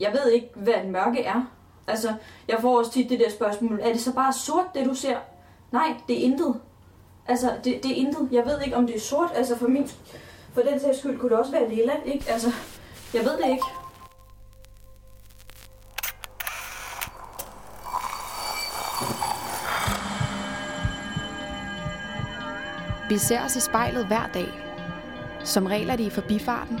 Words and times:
jeg 0.00 0.12
ved 0.12 0.32
ikke, 0.32 0.50
hvad 0.54 0.74
en 0.84 0.92
mørke 0.92 1.22
er. 1.22 1.42
Altså, 1.86 2.14
jeg 2.48 2.58
får 2.60 2.78
også 2.78 2.92
tit 2.92 3.10
det 3.10 3.20
der 3.20 3.30
spørgsmål, 3.30 3.80
er 3.82 3.92
det 3.92 4.00
så 4.00 4.14
bare 4.14 4.32
sort, 4.32 4.74
det 4.74 4.86
du 4.86 4.94
ser? 4.94 5.16
Nej, 5.72 5.94
det 6.08 6.18
er 6.18 6.22
intet. 6.22 6.60
Altså, 7.28 7.52
det, 7.64 7.82
det 7.82 7.90
er 7.90 7.94
intet. 7.94 8.28
Jeg 8.32 8.46
ved 8.46 8.60
ikke, 8.60 8.76
om 8.76 8.86
det 8.86 8.96
er 8.96 9.00
sort. 9.00 9.30
Altså, 9.34 9.56
for, 9.56 9.68
min, 9.68 9.88
for 10.52 10.60
den 10.60 10.80
sags 10.80 10.98
skyld 10.98 11.18
kunne 11.18 11.30
det 11.30 11.38
også 11.38 11.52
være 11.52 11.68
lilla, 11.68 11.92
ikke? 12.04 12.24
Altså, 12.30 12.52
jeg 13.14 13.24
ved 13.24 13.32
det 13.32 13.50
ikke. 13.50 13.64
Vi 23.08 23.18
ser 23.18 23.44
os 23.44 23.56
i 23.56 23.60
spejlet 23.60 24.06
hver 24.06 24.26
dag. 24.34 24.48
Som 25.44 25.66
regel 25.66 25.90
er 25.90 25.96
det 25.96 26.04
i 26.04 26.10
forbifarten. 26.10 26.80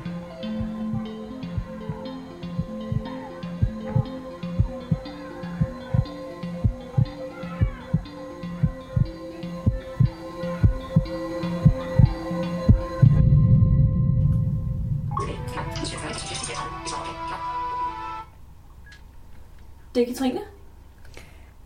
Det 20.01 20.09
er 20.09 20.13
Katrine. 20.13 20.39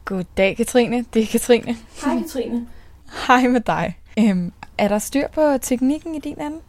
Goddag, 0.05 0.57
Katrine. 0.57 1.05
Det 1.13 1.21
er 1.21 1.25
Katrine. 1.27 1.75
Hej 2.05 2.21
Katrine. 2.21 2.67
Hej 3.27 3.47
med 3.47 3.61
dig. 3.61 3.99
Øhm, 4.19 4.53
er 4.77 4.87
der 4.87 4.99
styr 4.99 5.27
på 5.27 5.57
teknikken 5.61 6.15
i 6.15 6.19
din 6.19 6.39
anden? 6.39 6.61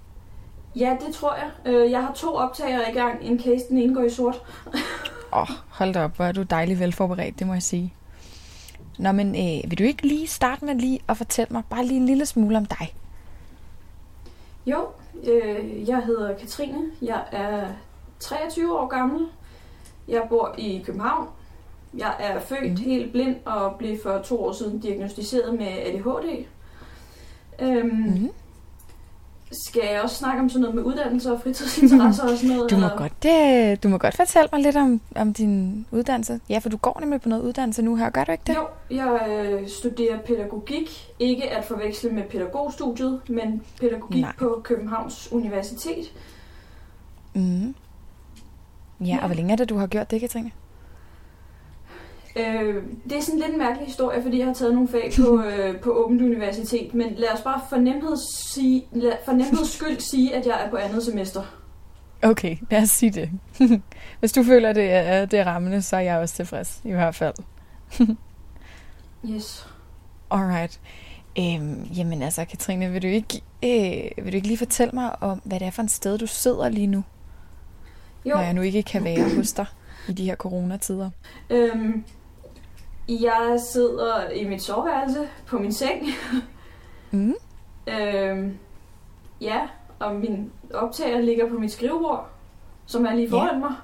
Ja, 0.77 0.97
det 1.07 1.15
tror 1.15 1.35
jeg. 1.35 1.75
Øh, 1.75 1.91
Jeg 1.91 2.03
har 2.03 2.13
to 2.13 2.35
optagere 2.35 2.91
i 2.91 2.95
gang, 2.95 3.25
in 3.27 3.39
case 3.39 3.65
den 3.69 3.79
ene 3.79 3.95
går 3.95 4.03
i 4.03 4.11
sort. 4.11 4.35
Åh, 5.33 5.41
oh, 5.41 5.49
hold 5.69 5.95
da 5.95 6.05
op, 6.05 6.17
hvor 6.17 6.25
er 6.25 6.33
du 6.33 6.43
dejligt 6.43 6.81
velforberedt, 6.81 7.39
det 7.39 7.47
må 7.47 7.53
jeg 7.53 7.63
sige. 7.63 7.95
Nå, 8.99 9.13
men 9.13 9.29
øh, 9.29 9.71
vil 9.71 9.79
du 9.79 9.85
ikke 9.85 10.07
lige 10.07 10.27
starte 10.27 10.65
med 10.65 10.75
lige 10.75 11.01
at 11.09 11.17
fortælle 11.17 11.53
mig 11.53 11.63
bare 11.71 11.85
lige 11.85 12.01
en 12.01 12.07
lille 12.07 12.27
smule 12.27 12.57
om 12.57 12.67
dig? 12.67 12.95
Jo, 14.67 14.87
øh, 15.25 15.89
jeg 15.89 16.03
hedder 16.03 16.39
Katrine. 16.39 16.83
Jeg 17.03 17.23
er 17.33 17.67
23 18.21 18.79
år 18.79 18.87
gammel. 18.87 19.27
Jeg 20.09 20.23
bor 20.29 20.55
i 20.59 20.83
København. 20.87 21.29
Jeg 21.97 22.15
er 22.19 22.41
født 22.41 22.71
mm. 22.71 22.77
helt 22.77 23.13
blind 23.13 23.37
og 23.45 23.75
blev 23.79 23.99
for 24.03 24.19
to 24.25 24.45
år 24.45 24.53
siden 24.53 24.79
diagnostiseret 24.79 25.55
med 25.59 25.67
ADHD. 25.67 26.45
Øhm, 27.61 27.87
mm. 27.87 28.31
Skal 29.53 29.83
jeg 29.93 30.03
også 30.03 30.17
snakke 30.17 30.41
om 30.41 30.49
sådan 30.49 30.61
noget 30.61 30.75
med 30.75 30.83
uddannelse 30.83 31.33
og 31.33 31.41
fritidsinteresser 31.43 32.23
og 32.23 32.37
sådan 32.39 32.57
noget? 32.57 32.71
Du 32.71 32.77
må, 32.77 32.85
eller? 32.85 32.97
godt, 32.97 33.73
øh, 33.73 33.77
du 33.83 33.89
må 33.89 33.99
godt 33.99 34.17
fortælle 34.17 34.49
mig 34.53 34.63
lidt 34.63 34.77
om, 34.77 35.01
om 35.17 35.33
din 35.33 35.87
uddannelse. 35.91 36.41
Ja, 36.49 36.59
for 36.59 36.69
du 36.69 36.77
går 36.77 37.01
nemlig 37.01 37.21
på 37.21 37.29
noget 37.29 37.43
uddannelse 37.43 37.83
nu 37.83 37.97
her, 37.97 38.11
gør 38.11 38.25
du 38.25 38.33
ikke 38.33 38.45
det? 38.47 38.55
Jo, 38.55 38.67
jeg 38.91 39.27
øh, 39.29 39.69
studerer 39.69 40.19
pædagogik. 40.19 41.09
Ikke 41.19 41.51
at 41.51 41.65
forveksle 41.65 42.11
med 42.11 42.23
pædagogstudiet, 42.23 43.21
men 43.29 43.63
pædagogik 43.81 44.21
Nej. 44.23 44.33
På 44.39 44.61
Københavns 44.65 45.29
Universitet. 45.33 46.13
Mm. 47.35 47.75
Ja, 49.01 49.07
Ja. 49.07 49.19
og 49.21 49.27
hvor 49.27 49.35
længe 49.37 49.53
er 49.53 49.57
det, 49.57 49.69
du 49.69 49.77
har 49.77 49.87
gjort 49.87 50.11
det, 50.11 50.21
Katrine? 50.21 50.51
Øh, 52.37 52.83
det 53.05 53.17
er 53.17 53.21
sådan 53.23 53.41
lidt 53.41 53.53
en 53.53 53.59
mærkelig 53.59 53.87
historie, 53.87 54.23
fordi 54.23 54.39
jeg 54.39 54.47
har 54.47 54.55
taget 54.55 54.75
nogle 54.75 54.89
fag 54.89 55.13
på, 55.17 55.43
øh, 55.49 55.81
på 55.81 55.91
Åbent 55.91 56.23
Universitet, 56.23 56.95
men 56.95 57.15
lad 57.17 57.29
os 57.35 57.41
bare 57.41 57.61
for 57.69 57.77
nemheds, 57.77 58.53
sige, 58.55 58.87
lad, 58.93 59.13
for 59.25 59.33
nemheds 59.33 59.71
skyld 59.79 60.01
sige, 60.01 60.35
at 60.35 60.47
jeg 60.47 60.65
er 60.65 60.71
på 60.71 60.77
andet 60.77 61.03
semester. 61.03 61.43
Okay, 62.23 62.57
lad 62.71 62.83
os 62.83 62.89
sige 62.91 63.11
det. 63.11 63.31
Hvis 64.21 64.33
du 64.33 64.43
føler, 64.43 64.73
det 64.73 64.93
er, 64.93 65.27
det 65.27 65.39
er 65.39 65.45
rammende, 65.47 65.83
så 65.83 65.97
er 65.97 66.01
jeg 66.01 66.19
også 66.19 66.35
tilfreds, 66.35 66.81
i 66.85 66.93
hvert 66.93 67.15
fald. 67.15 67.35
Yes. 69.31 69.67
Alright. 70.31 70.81
Øhm, 71.39 71.83
jamen 71.97 72.23
altså, 72.23 72.45
Katrine, 72.45 72.91
vil 72.91 73.03
du, 73.03 73.07
ikke, 73.07 73.43
øh, 73.65 74.25
vil 74.25 74.33
du 74.33 74.37
ikke 74.37 74.47
lige 74.47 74.59
fortælle 74.59 74.91
mig 74.95 75.23
om, 75.23 75.43
hvad 75.45 75.61
det 75.61 75.67
er 75.67 75.71
for 75.71 75.83
et 75.83 75.91
sted, 75.91 76.19
du 76.19 76.27
sidder 76.27 76.69
lige 76.69 76.87
nu, 76.87 77.05
Jo, 78.25 78.35
når 78.35 78.43
jeg 78.43 78.53
nu 78.55 78.61
ikke 78.61 78.83
kan 78.83 79.05
være 79.05 79.37
hos 79.37 79.53
dig 79.53 79.67
i 80.09 80.13
de 80.13 80.25
her 80.25 80.37
coronatider? 80.37 81.11
øhm, 81.51 82.05
jeg 83.09 83.59
sidder 83.73 84.31
i 84.31 84.49
mit 84.49 84.63
soveværelse 84.63 85.29
på 85.47 85.59
min 85.59 85.73
seng. 85.73 86.07
Mm. 87.11 87.35
Øhm, 87.87 88.59
ja, 89.41 89.69
og 89.99 90.15
min 90.15 90.53
optager 90.75 91.21
ligger 91.21 91.49
på 91.49 91.55
mit 91.55 91.73
skrivebord, 91.73 92.29
som 92.87 93.07
er 93.07 93.15
lige 93.15 93.31
foran 93.31 93.55
Ja. 93.55 93.59
mig. 93.59 93.75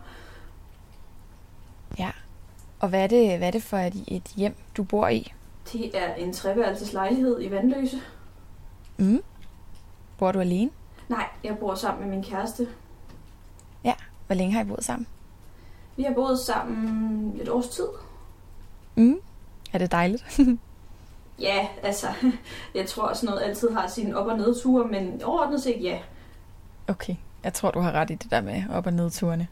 Ja. 1.99 2.11
Og 2.81 2.89
hvad 2.89 3.03
er, 3.03 3.07
det, 3.07 3.39
hvad 3.39 3.47
er 3.49 3.53
det 3.53 3.63
for 3.63 3.77
et, 3.77 4.05
et 4.09 4.29
hjem, 4.37 4.55
du 4.77 4.83
bor 4.83 5.09
i? 5.09 5.33
Det 5.73 5.99
er 5.99 6.15
en 6.15 6.33
treværelses 6.33 6.93
lejlighed 6.93 7.43
i 7.43 7.51
Vandløse. 7.51 7.97
Mm. 8.97 9.23
Bor 10.19 10.33
du 10.33 10.41
alene? 10.41 10.71
Nej, 11.09 11.27
jeg 11.45 11.59
bor 11.59 11.75
sammen 11.75 12.05
med 12.09 12.17
min 12.17 12.25
kæreste. 12.25 12.69
Hvor 14.27 14.35
længe 14.37 14.53
har 14.53 14.63
I 14.65 14.65
boet 14.67 14.85
sammen? 14.85 15.07
Vi 15.97 16.03
har 16.03 16.15
boet 16.15 16.39
sammen 16.39 17.41
et 17.43 17.49
års 17.49 17.69
tid. 17.69 17.85
Mm. 18.95 19.17
Er 19.73 19.79
det 19.79 19.93
dejligt? 19.93 20.25
Ja, 21.41 21.67
altså, 21.83 22.07
jeg 22.75 22.87
tror 22.87 23.03
også 23.03 23.27
noget 23.27 23.43
altid 23.43 23.71
har 23.71 23.89
sine 23.89 24.17
op- 24.17 24.27
og 24.27 24.37
nedture, 24.37 24.89
men 24.89 25.23
overordnet 25.23 25.63
set 25.63 25.83
ja. 25.83 25.99
Okay, 26.89 27.15
jeg 27.45 27.53
tror, 27.53 27.71
du 27.71 27.81
har 27.81 27.93
ret 27.93 28.11
i 28.11 28.15
det 28.15 28.31
der 28.31 28.41
med 28.41 28.63
op- 28.71 28.87
og 28.87 28.93
nedturene. 28.93 29.49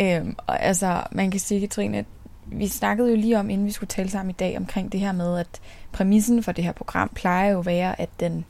Øhm, 0.00 0.36
og 0.46 0.62
altså, 0.62 1.02
man 1.12 1.30
kan 1.30 1.40
sige, 1.40 1.60
Katrine, 1.60 1.98
at 1.98 2.04
vi 2.46 2.68
snakkede 2.68 3.10
jo 3.10 3.16
lige 3.16 3.38
om, 3.38 3.50
inden 3.50 3.66
vi 3.66 3.72
skulle 3.72 3.88
tale 3.88 4.10
sammen 4.10 4.30
i 4.30 4.36
dag, 4.38 4.56
omkring 4.56 4.92
det 4.92 5.00
her 5.00 5.12
med, 5.12 5.38
at 5.38 5.60
præmissen 5.92 6.42
for 6.42 6.52
det 6.52 6.64
her 6.64 6.72
program 6.72 7.08
plejer 7.14 7.50
jo 7.50 7.58
at 7.58 7.66
være, 7.66 8.00
at 8.00 8.08
den, 8.20 8.44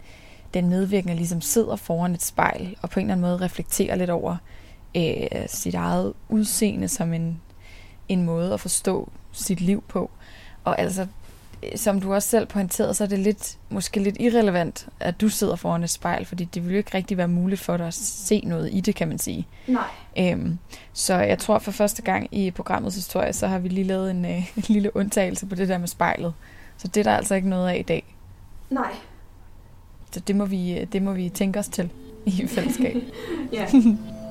den 0.55 0.69
medvirkende 0.69 1.15
ligesom 1.15 1.41
sidder 1.41 1.77
foran 1.77 2.15
et 2.15 2.23
spejl, 2.23 2.77
og 2.83 2.91
på 2.91 3.00
en 3.00 3.06
eller 3.06 3.15
anden 3.15 3.31
måde 3.31 3.44
reflekterer 3.44 3.97
lidt 3.97 4.11
over 4.11 4.37
øh, 4.97 5.49
sit 5.49 5.75
eget 5.75 6.12
udseende 6.29 6.89
som 6.89 7.12
en, 7.12 7.41
en 8.09 8.23
måde 8.23 8.55
at 8.55 8.61
forstå 8.61 9.12
sit 9.32 9.60
liv 9.60 9.84
på. 9.88 10.10
Og 10.65 10.81
altså, 10.81 11.06
øh, 11.62 11.76
som 11.76 12.00
du 12.00 12.15
også 12.15 12.28
selv 12.28 12.47
pointerede, 12.47 12.94
så 12.94 13.04
er 13.04 13.09
det 13.09 13.19
lidt, 13.19 13.59
måske 13.70 14.00
lidt 14.00 14.16
irrelevant, 14.20 14.88
at 15.00 15.20
du 15.20 15.28
sidder 15.28 15.56
foran 15.56 15.82
et 15.82 15.91
spejl, 15.91 16.25
fordi 16.25 16.44
det 16.44 16.65
vil 16.65 16.72
jo 16.72 16.78
ikke 16.78 16.94
rigtig 16.94 17.16
være 17.16 17.28
muligt 17.28 17.60
for 17.60 17.76
dig 17.76 17.87
at 17.87 17.94
se 17.94 18.43
noget 18.47 18.70
i 18.72 18.81
det, 18.81 18.94
kan 18.94 19.09
man 19.09 19.19
sige. 19.19 19.47
Nej. 19.66 19.84
Øhm, 20.19 20.59
så 20.93 21.15
jeg 21.15 21.38
tror 21.38 21.59
for 21.59 21.70
første 21.70 22.03
gang 22.03 22.28
i 22.31 22.50
programmets 22.50 22.97
historie, 22.97 23.32
så 23.32 23.47
har 23.47 23.59
vi 23.59 23.69
lige 23.69 23.84
lavet 23.84 24.10
en, 24.10 24.25
øh, 24.25 24.31
en 24.56 24.65
lille 24.69 24.97
undtagelse 24.97 25.47
på 25.47 25.54
det 25.54 25.69
der 25.69 25.78
med 25.78 25.88
spejlet. 25.88 26.34
Så 26.76 26.88
det 26.88 27.00
er 27.00 27.04
der 27.04 27.16
altså 27.16 27.34
ikke 27.34 27.49
noget 27.49 27.69
af 27.69 27.76
i 27.78 27.82
dag. 27.82 28.16
Nej. 28.70 28.93
Så 30.10 30.20
det 30.20 30.37
må 30.37 30.44
vi, 30.44 30.78
øh, 30.78 30.87
det 30.93 31.03
må 31.03 31.12
vi 31.12 31.28
tænke 31.28 31.59
os 31.59 31.69
til 31.69 31.91
i 32.26 32.47
fællesskab. 32.47 32.97
Ja. 33.53 33.66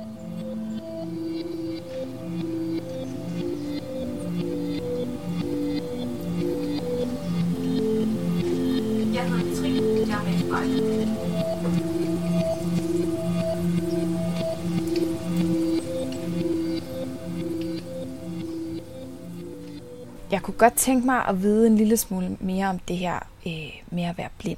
Jeg 20.41 20.45
kunne 20.45 20.57
godt 20.57 20.73
tænke 20.73 21.05
mig 21.05 21.25
at 21.25 21.41
vide 21.41 21.67
en 21.67 21.75
lille 21.75 21.97
smule 21.97 22.37
mere 22.39 22.67
om 22.67 22.79
det 22.79 22.97
her 22.97 23.15
øh, 23.47 23.81
med 23.91 24.03
at 24.03 24.17
være 24.17 24.29
blind. 24.37 24.57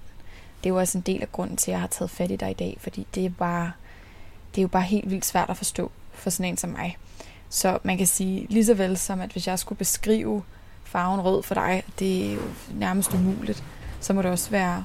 Det 0.63 0.69
er 0.69 0.73
jo 0.73 0.79
også 0.79 0.97
en 0.97 1.01
del 1.01 1.21
af 1.21 1.31
grunden 1.31 1.57
til, 1.57 1.71
at 1.71 1.73
jeg 1.73 1.79
har 1.79 1.87
taget 1.87 2.09
fat 2.09 2.31
i 2.31 2.35
dig 2.35 2.49
i 2.51 2.53
dag, 2.53 2.77
fordi 2.79 3.07
det 3.15 3.25
er, 3.25 3.29
bare, 3.29 3.71
det 4.55 4.57
er 4.57 4.61
jo 4.61 4.67
bare 4.67 4.83
helt 4.83 5.09
vildt 5.09 5.25
svært 5.25 5.49
at 5.49 5.57
forstå 5.57 5.91
for 6.11 6.29
sådan 6.29 6.51
en 6.51 6.57
som 6.57 6.69
mig. 6.69 6.97
Så 7.49 7.77
man 7.83 7.97
kan 7.97 8.07
sige, 8.07 8.47
lige 8.49 8.65
så 8.65 8.73
vel 8.73 8.97
som 8.97 9.21
at 9.21 9.31
hvis 9.31 9.47
jeg 9.47 9.59
skulle 9.59 9.77
beskrive 9.77 10.43
farven 10.83 11.21
rød 11.21 11.43
for 11.43 11.53
dig, 11.53 11.83
det 11.99 12.27
er 12.27 12.33
jo 12.33 12.41
nærmest 12.73 13.13
umuligt, 13.13 13.63
så 13.99 14.13
må 14.13 14.21
det 14.21 14.31
også 14.31 14.49
være 14.49 14.83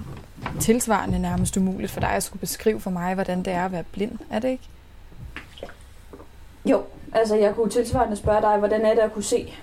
tilsvarende 0.61 1.19
nærmest 1.19 1.57
umuligt 1.57 1.93
for 1.93 2.01
dig 2.01 2.11
at 2.11 2.23
skulle 2.23 2.41
beskrive 2.41 2.81
for 2.81 2.91
mig, 2.91 3.15
hvordan 3.15 3.43
det 3.43 3.53
er 3.53 3.65
at 3.65 3.73
være 3.73 3.85
blind. 3.93 4.19
Er 4.31 4.39
det 4.39 4.49
ikke? 4.49 4.69
Jo, 6.65 6.83
altså 7.13 7.37
jeg 7.37 7.55
kunne 7.55 7.71
tilsvarende 7.71 8.17
spørge 8.17 8.41
dig, 8.41 8.59
hvordan 8.59 8.87
er 8.87 8.95
det 8.95 9.01
at 9.01 9.13
kunne 9.13 9.25
se? 9.25 9.55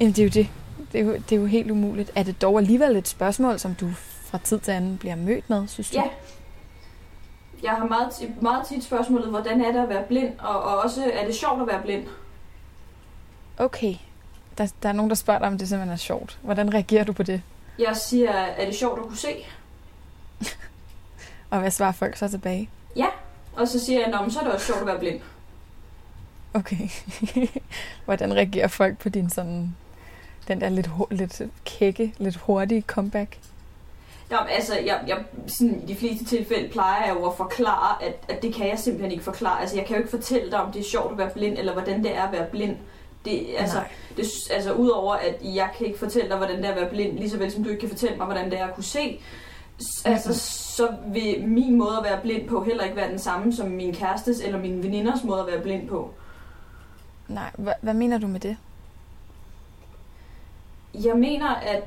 Jamen, 0.00 0.12
det 0.12 0.18
er 0.18 0.24
jo 0.24 0.30
det. 0.30 0.48
Det 0.92 1.00
er, 1.00 1.04
jo, 1.04 1.14
det 1.14 1.32
er 1.32 1.36
jo 1.36 1.46
helt 1.46 1.70
umuligt. 1.70 2.10
Er 2.14 2.22
det 2.22 2.42
dog 2.42 2.58
alligevel 2.58 2.96
et 2.96 3.08
spørgsmål, 3.08 3.58
som 3.58 3.74
du 3.74 3.90
fra 4.24 4.38
tid 4.38 4.58
til 4.58 4.72
anden 4.72 4.98
bliver 4.98 5.16
mødt 5.16 5.50
med, 5.50 5.68
synes 5.68 5.90
du? 5.90 5.96
Ja. 5.96 6.04
Jeg 7.62 7.70
har 7.70 7.86
meget, 7.86 8.42
meget 8.42 8.66
tit 8.66 8.84
spørgsmålet, 8.84 9.28
hvordan 9.28 9.60
er 9.60 9.72
det 9.72 9.82
at 9.82 9.88
være 9.88 10.04
blind, 10.08 10.38
og, 10.38 10.62
og 10.62 10.78
også 10.78 11.10
er 11.12 11.26
det 11.26 11.34
sjovt 11.34 11.60
at 11.60 11.66
være 11.66 11.82
blind? 11.82 12.06
Okay. 13.58 13.94
Der, 14.58 14.72
der 14.82 14.88
er 14.88 14.92
nogen, 14.92 15.10
der 15.10 15.16
spørger 15.16 15.38
dig, 15.38 15.48
om 15.48 15.58
det 15.58 15.68
simpelthen 15.68 15.92
er 15.92 15.96
sjovt. 15.96 16.38
Hvordan 16.42 16.74
reagerer 16.74 17.04
du 17.04 17.12
på 17.12 17.22
det? 17.22 17.42
Jeg 17.78 17.96
siger, 17.96 18.30
er 18.30 18.64
det 18.64 18.74
sjovt 18.74 18.98
at 18.98 19.06
kunne 19.06 19.16
se? 19.16 19.46
Og 21.50 21.60
hvad 21.60 21.70
svarer 21.70 21.92
folk 21.92 22.16
så 22.16 22.28
tilbage? 22.28 22.70
Og 23.56 23.68
så 23.68 23.84
siger 23.84 24.00
jeg, 24.00 24.10
Nå, 24.10 24.20
men 24.20 24.30
så 24.30 24.40
er 24.40 24.44
det 24.44 24.52
også 24.52 24.66
sjovt 24.66 24.80
at 24.80 24.86
være 24.86 24.98
blind. 24.98 25.20
Okay. 26.54 26.88
Hvordan 28.04 28.34
reagerer 28.34 28.68
folk 28.68 28.98
på 28.98 29.08
din 29.08 29.30
sådan... 29.30 29.76
Den 30.48 30.60
der 30.60 30.68
lidt, 30.68 30.90
lidt 31.10 31.42
kække, 31.64 32.14
lidt 32.18 32.36
hurtige 32.36 32.82
comeback? 32.82 33.38
Nå, 34.30 34.36
altså, 34.36 34.78
jeg, 34.78 35.00
jeg, 35.06 35.18
sådan, 35.46 35.82
i 35.82 35.86
de 35.86 35.96
fleste 35.96 36.24
tilfælde 36.24 36.68
plejer 36.68 37.06
jeg 37.06 37.14
jo 37.14 37.26
at 37.26 37.36
forklare, 37.36 38.04
at, 38.04 38.14
at 38.28 38.42
det 38.42 38.54
kan 38.54 38.68
jeg 38.68 38.78
simpelthen 38.78 39.12
ikke 39.12 39.24
forklare. 39.24 39.60
Altså, 39.60 39.76
jeg 39.76 39.86
kan 39.86 39.96
jo 39.96 39.98
ikke 40.02 40.10
fortælle 40.10 40.50
dig, 40.50 40.60
om 40.62 40.72
det 40.72 40.80
er 40.80 40.84
sjovt 40.90 41.12
at 41.12 41.18
være 41.18 41.30
blind, 41.30 41.58
eller 41.58 41.72
hvordan 41.72 42.04
det 42.04 42.16
er 42.16 42.22
at 42.22 42.32
være 42.32 42.46
blind. 42.50 42.76
Det, 43.24 43.46
altså, 43.58 43.76
Nej. 43.76 43.88
det, 44.16 44.24
altså, 44.50 44.72
udover 44.72 45.14
at 45.14 45.34
jeg 45.42 45.68
kan 45.78 45.86
ikke 45.86 45.98
fortælle 45.98 46.28
dig, 46.28 46.36
hvordan 46.36 46.56
det 46.56 46.64
er 46.66 46.70
at 46.70 46.76
være 46.80 46.90
blind, 46.90 47.18
lige 47.18 47.30
så 47.30 47.38
vel 47.38 47.52
som 47.52 47.64
du 47.64 47.70
ikke 47.70 47.80
kan 47.80 47.88
fortælle 47.88 48.16
mig, 48.16 48.26
hvordan 48.26 48.50
det 48.50 48.60
er 48.60 48.66
at 48.66 48.74
kunne 48.74 48.84
se, 48.84 49.20
altså, 50.04 50.28
Mhm. 50.28 50.34
så 50.76 50.88
vil 51.12 51.44
min 51.48 51.76
måde 51.78 51.96
at 51.98 52.04
være 52.04 52.20
blind 52.22 52.48
på 52.48 52.62
heller 52.64 52.84
ikke 52.84 52.96
være 52.96 53.10
den 53.10 53.18
samme 53.18 53.52
som 53.52 53.68
min 53.68 53.94
kærestes 53.94 54.40
eller 54.40 54.58
min 54.58 54.82
veninders 54.82 55.24
måde 55.24 55.40
at 55.40 55.46
være 55.46 55.60
blind 55.62 55.88
på. 55.88 56.10
Nej, 57.32 57.50
hvad, 57.58 57.72
hvad 57.80 57.94
mener 57.94 58.18
du 58.18 58.26
med 58.26 58.40
det? 58.40 58.56
Jeg 60.94 61.16
mener, 61.16 61.54
at 61.54 61.82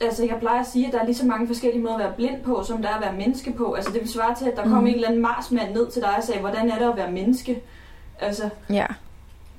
altså, 0.00 0.24
jeg 0.24 0.36
plejer 0.40 0.60
at 0.60 0.66
sige, 0.66 0.86
at 0.86 0.92
der 0.92 1.00
er 1.00 1.04
lige 1.04 1.14
så 1.16 1.26
mange 1.26 1.46
forskellige 1.46 1.82
måder 1.82 1.94
at 1.94 2.00
være 2.00 2.12
blind 2.12 2.42
på, 2.44 2.64
som 2.64 2.82
der 2.82 2.88
er 2.88 2.94
at 2.94 3.00
være 3.02 3.12
menneske 3.16 3.52
på. 3.52 3.72
Altså, 3.72 3.92
det 3.92 4.00
vil 4.00 4.08
svare 4.12 4.34
til, 4.34 4.44
at 4.44 4.56
der 4.56 4.62
kom 4.62 4.72
Mhm. 4.72 4.86
en 4.86 4.94
eller 4.94 5.08
anden 5.08 5.22
marsmand 5.22 5.72
ned 5.74 5.90
til 5.90 6.02
dig 6.02 6.16
og 6.16 6.22
sagde, 6.24 6.40
hvordan 6.40 6.70
er 6.70 6.78
det 6.78 6.90
at 6.90 6.96
være 6.96 7.10
menneske? 7.12 7.60
Altså, 8.20 8.48
Ja, 8.70 8.86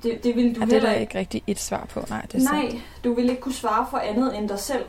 det, 0.02 0.24
det 0.24 0.36
ville 0.36 0.54
du 0.54 0.60
og 0.60 0.66
det 0.66 0.76
er 0.76 0.80
der 0.80 0.92
ikke. 0.92 1.18
rigtig 1.18 1.42
et 1.46 1.58
svar 1.60 1.84
på. 1.90 2.04
Nej, 2.08 2.22
det 2.22 2.34
er 2.34 2.38
sandt. 2.38 2.72
Nej, 2.72 2.80
du 3.04 3.14
vil 3.14 3.30
ikke 3.30 3.42
kunne 3.42 3.54
svare 3.54 3.86
for 3.90 3.98
andet 3.98 4.38
end 4.38 4.48
dig 4.48 4.58
selv. 4.58 4.84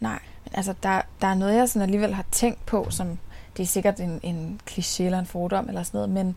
Nej, 0.00 0.18
men 0.44 0.52
altså, 0.54 0.74
der, 0.82 1.00
der 1.20 1.26
er 1.26 1.34
noget, 1.34 1.54
jeg 1.54 1.68
sådan 1.68 1.82
alligevel 1.82 2.14
har 2.14 2.24
tænkt 2.30 2.66
på, 2.66 2.86
som 2.90 3.18
det 3.56 3.62
er 3.62 3.66
sikkert 3.66 4.00
en, 4.00 4.20
en 4.22 4.60
kliché 4.70 5.02
eller 5.02 5.18
en 5.18 5.26
fordom 5.26 5.68
eller 5.68 5.82
sådan 5.82 5.98
noget, 5.98 6.10
men 6.10 6.36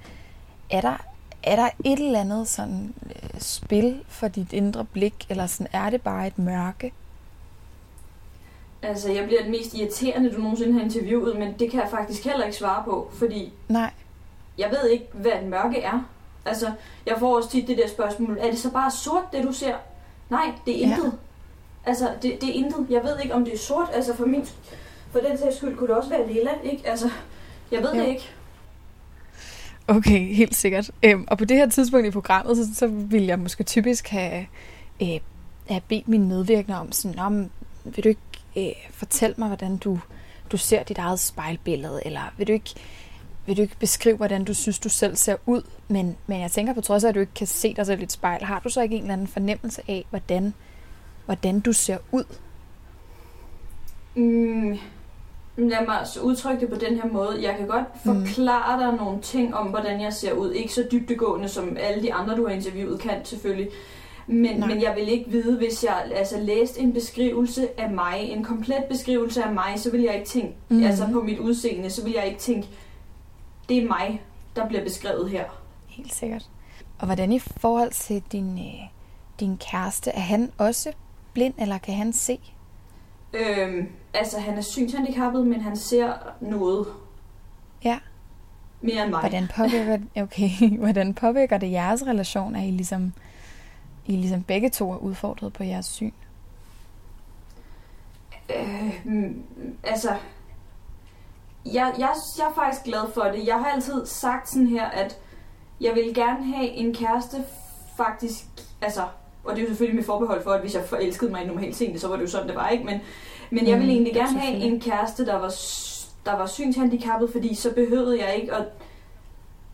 er 0.70 0.82
der, 0.82 1.06
er 1.44 1.56
der 1.56 1.70
et 1.86 2.00
eller 2.00 2.20
andet 2.20 2.48
sådan 2.48 2.94
øh, 3.06 3.40
spil 3.42 4.04
for 4.08 4.28
dit 4.28 4.54
indre 4.54 4.86
blik, 4.86 5.26
eller 5.30 5.48
sådan, 5.48 5.68
er 5.74 5.90
det 5.90 6.02
bare 6.02 6.28
et 6.28 6.38
mørke? 6.40 6.94
Altså, 8.82 9.12
jeg 9.12 9.26
bliver 9.26 9.42
den 9.42 9.52
mest 9.52 9.74
irriterende, 9.74 10.32
du 10.34 10.42
nogensinde 10.42 10.74
har 10.74 10.82
interviewet, 10.82 11.36
men 11.40 11.54
det 11.60 11.72
kan 11.72 11.80
jeg 11.80 11.90
faktisk 11.90 12.26
heller 12.26 12.46
ikke 12.46 12.58
svare 12.58 12.84
på, 12.84 13.10
fordi 13.14 13.54
Nej, 13.68 13.92
jeg 14.58 14.70
ved 14.72 14.90
ikke, 14.90 15.06
hvad 15.14 15.32
et 15.42 15.48
mørke 15.48 15.82
er. 15.82 16.06
Altså, 16.46 16.72
jeg 17.06 17.16
får 17.20 17.36
også 17.36 17.50
tit 17.50 17.68
det 17.68 17.78
der 17.78 17.88
spørgsmål, 17.88 18.38
er 18.42 18.50
det 18.50 18.60
så 18.60 18.72
bare 18.72 18.92
sort, 18.92 19.24
det 19.34 19.44
du 19.44 19.52
ser? 19.54 19.76
Nej, 20.30 20.52
det 20.66 20.76
er 20.84 20.88
Ja. 20.88 20.96
intet. 20.96 21.14
Altså, 21.86 22.10
det, 22.22 22.42
det 22.42 22.50
er 22.50 22.54
intet. 22.54 22.88
Jeg 22.90 23.04
ved 23.04 23.20
ikke, 23.24 23.34
om 23.36 23.46
det 23.46 23.54
er 23.54 23.58
sort. 23.58 23.90
Altså, 23.94 24.16
for 24.16 24.26
min... 24.26 24.46
For 25.12 25.20
den 25.20 25.38
sags 25.38 25.56
skyld 25.58 25.76
kunne 25.78 25.88
det 25.88 25.96
også 25.98 26.10
være 26.10 26.28
lilla, 26.28 26.52
ikke? 26.64 26.88
Altså, 26.88 27.10
jeg 27.72 27.82
ved 27.84 27.94
Jo. 27.94 28.00
det 28.00 28.08
ikke. 28.08 28.30
Okay, 29.90 30.34
helt 30.34 30.56
sikkert. 30.56 30.92
Øhm, 31.04 31.26
og 31.28 31.38
på 31.38 31.46
det 31.46 31.58
her 31.58 31.70
tidspunkt 31.70 32.08
i 32.08 32.12
programmet, 32.12 32.58
så, 32.58 32.76
så 32.76 32.88
vil 32.88 33.24
jeg 33.24 33.40
måske 33.40 33.64
typisk 33.64 34.08
have, 34.08 34.46
øh, 35.02 35.20
have 35.70 35.82
bedt 35.88 36.08
mine 36.08 36.28
medvirkende 36.28 36.80
om 36.80 36.92
sådan, 36.92 37.20
om, 37.20 37.50
vil 37.84 38.04
du 38.04 38.10
ikke 38.10 38.22
øh, 38.58 38.92
fortælle 38.92 39.36
mig, 39.38 39.48
hvordan 39.48 39.78
du, 39.78 40.00
du 40.52 40.58
ser 40.58 40.84
dit 40.84 40.98
eget 40.98 41.20
spejlbillede, 41.20 42.02
eller 42.06 42.34
vil 42.38 42.48
du 42.48 42.52
ikke, 42.52 42.76
vil 43.46 43.58
du 43.58 43.62
ikke 43.62 43.76
beskrive, 43.80 44.18
hvordan 44.18 44.44
du 44.44 44.54
synes, 44.54 44.80
du 44.80 44.90
selv 44.90 45.16
ser 45.16 45.36
ud? 45.46 45.62
Men, 45.88 46.18
men 46.28 46.42
jeg 46.42 46.52
tænker 46.52 46.74
på 46.74 46.82
trods 46.82 47.04
af, 47.04 47.10
at 47.10 47.16
du 47.16 47.20
ikke 47.20 47.34
kan 47.34 47.48
se 47.48 47.74
dig 47.74 47.86
selv 47.86 48.00
i 48.00 48.04
et 48.04 48.12
spejl, 48.12 48.44
har 48.44 48.60
du 48.60 48.70
så 48.70 48.82
ikke 48.82 48.96
en 48.96 49.02
eller 49.02 49.14
anden 49.14 49.28
fornemmelse 49.28 49.82
af, 49.88 50.06
hvordan, 50.10 50.54
hvordan 51.26 51.60
du 51.60 51.74
ser 51.74 51.98
ud? 52.12 52.24
Mm, 54.16 54.78
lad 55.68 55.86
mig 55.88 56.08
så 56.08 56.22
udtrykke 56.22 56.62
det 56.62 56.70
på 56.70 56.76
den 56.80 56.96
her 56.96 57.08
måde. 57.12 57.38
Jeg 57.42 57.56
kan 57.58 57.68
godt 57.68 58.06
Mm. 58.06 58.26
forklare 58.26 58.80
dig 58.84 58.98
nogle 58.98 59.22
ting 59.22 59.56
om, 59.56 59.68
hvordan 59.68 60.02
jeg 60.02 60.14
ser 60.14 60.34
ud. 60.34 60.52
Ikke 60.52 60.74
så 60.74 60.88
dybdegående, 60.92 61.48
som 61.50 61.78
alle 61.80 62.04
de 62.04 62.14
andre, 62.14 62.36
du 62.38 62.48
har 62.48 62.54
interviewet, 62.56 63.00
kan 63.00 63.26
selvfølgelig. 63.26 63.70
Men, 64.28 64.58
Nej. 64.60 64.68
men 64.68 64.82
jeg 64.82 64.96
vil 64.96 65.10
ikke 65.10 65.32
vide, 65.32 65.58
hvis 65.58 65.84
jeg 65.84 66.04
altså, 66.16 66.40
læste 66.40 66.80
en 66.80 66.94
beskrivelse 66.94 67.80
af 67.82 67.90
mig, 67.92 68.20
en 68.22 68.44
komplet 68.44 68.84
beskrivelse 68.90 69.44
af 69.44 69.54
mig, 69.54 69.74
så 69.78 69.92
vil 69.92 70.02
jeg 70.02 70.14
ikke 70.16 70.28
tænke, 70.28 70.56
mm. 70.70 70.84
altså 70.84 71.08
på 71.12 71.22
mit 71.22 71.40
udseende, 71.40 71.90
så 71.90 72.04
vil 72.04 72.14
jeg 72.14 72.26
ikke 72.28 72.40
tænke, 72.40 72.68
det 73.70 73.78
er 73.78 73.88
mig, 73.88 74.22
der 74.56 74.68
bliver 74.68 74.84
beskrevet 74.84 75.30
her. 75.30 75.44
Helt 75.88 76.14
sikkert. 76.14 76.46
Og 77.00 77.06
hvordan 77.06 77.32
i 77.32 77.40
forhold 77.40 77.92
til 77.92 78.24
din, 78.32 78.58
øh, 78.60 78.88
din 79.40 79.58
kæreste, 79.72 80.12
er 80.12 80.20
han 80.20 80.52
også 80.58 80.92
blind, 81.34 81.54
eller 81.58 81.78
kan 81.78 81.94
han 81.94 82.14
se? 82.14 82.40
Øhm, 83.34 83.88
altså, 84.14 84.40
han 84.40 84.58
er 84.58 84.62
synshandicappet, 84.62 85.48
men 85.48 85.62
han 85.62 85.78
ser 85.78 86.14
noget 86.42 86.88
Ja. 87.84 88.00
mere 88.82 89.04
end 89.04 89.10
mig. 89.12 89.20
Hvordan 89.20 89.48
påvirker, 89.56 90.00
okay, 90.24 90.78
hvordan 90.78 91.14
påvirker 91.14 91.58
det 91.58 91.72
jeres 91.72 92.08
relation, 92.08 92.56
at 92.56 92.68
I 92.68 92.72
ligesom, 92.72 93.14
I 94.06 94.12
ligesom 94.16 94.44
begge 94.44 94.70
to 94.70 94.92
er 94.92 94.98
udfordret 94.98 95.54
på 95.54 95.64
jeres 95.64 95.86
syn? 95.86 96.12
Øh, 98.56 99.02
mm, 99.06 99.44
altså, 99.84 100.10
jeg, 101.66 101.94
jeg, 102.00 102.10
jeg 102.38 102.46
er 102.50 102.54
faktisk 102.56 102.84
glad 102.84 103.14
for 103.14 103.22
det. 103.22 103.48
Jeg 103.48 103.56
har 103.56 103.66
altid 103.66 104.06
sagt 104.06 104.50
sådan 104.50 104.68
her, 104.68 104.86
at 104.86 105.18
jeg 105.82 105.96
vil 105.96 106.14
gerne 106.14 106.54
have 106.56 106.68
en 106.70 106.94
kæreste 106.94 107.38
faktisk, 107.98 108.44
altså, 108.82 109.02
og 109.50 109.56
det 109.56 109.62
er 109.62 109.64
jo 109.64 109.70
selvfølgelig 109.70 109.96
med 109.96 110.04
forbehold 110.04 110.44
for, 110.44 110.52
at 110.52 110.62
hvis 110.62 110.76
jeg 110.76 110.84
forelskede 110.84 111.32
mig 111.32 111.44
i 111.44 111.48
normalt 111.48 111.76
scene, 111.76 112.00
så 112.00 112.08
var 112.08 112.16
det 112.16 112.24
jo 112.24 112.30
sådan, 112.30 112.48
det 112.48 112.56
var, 112.56 112.70
ikke? 112.70 112.84
Men, 112.84 113.02
men 113.50 113.68
jeg 113.68 113.76
Mm, 113.76 113.80
ville 113.80 113.94
egentlig 113.94 114.14
ja, 114.14 114.20
gerne 114.20 114.40
have 114.40 114.58
en 114.58 114.80
kæreste, 114.80 115.26
der 115.26 115.36
var, 115.36 115.56
der 116.26 116.38
var 116.38 116.46
synshandicappet, 116.46 117.30
fordi 117.32 117.56
så 117.56 117.74
behøvede 117.74 118.20
jeg 118.20 118.36
ikke 118.36 118.54
at 118.54 118.64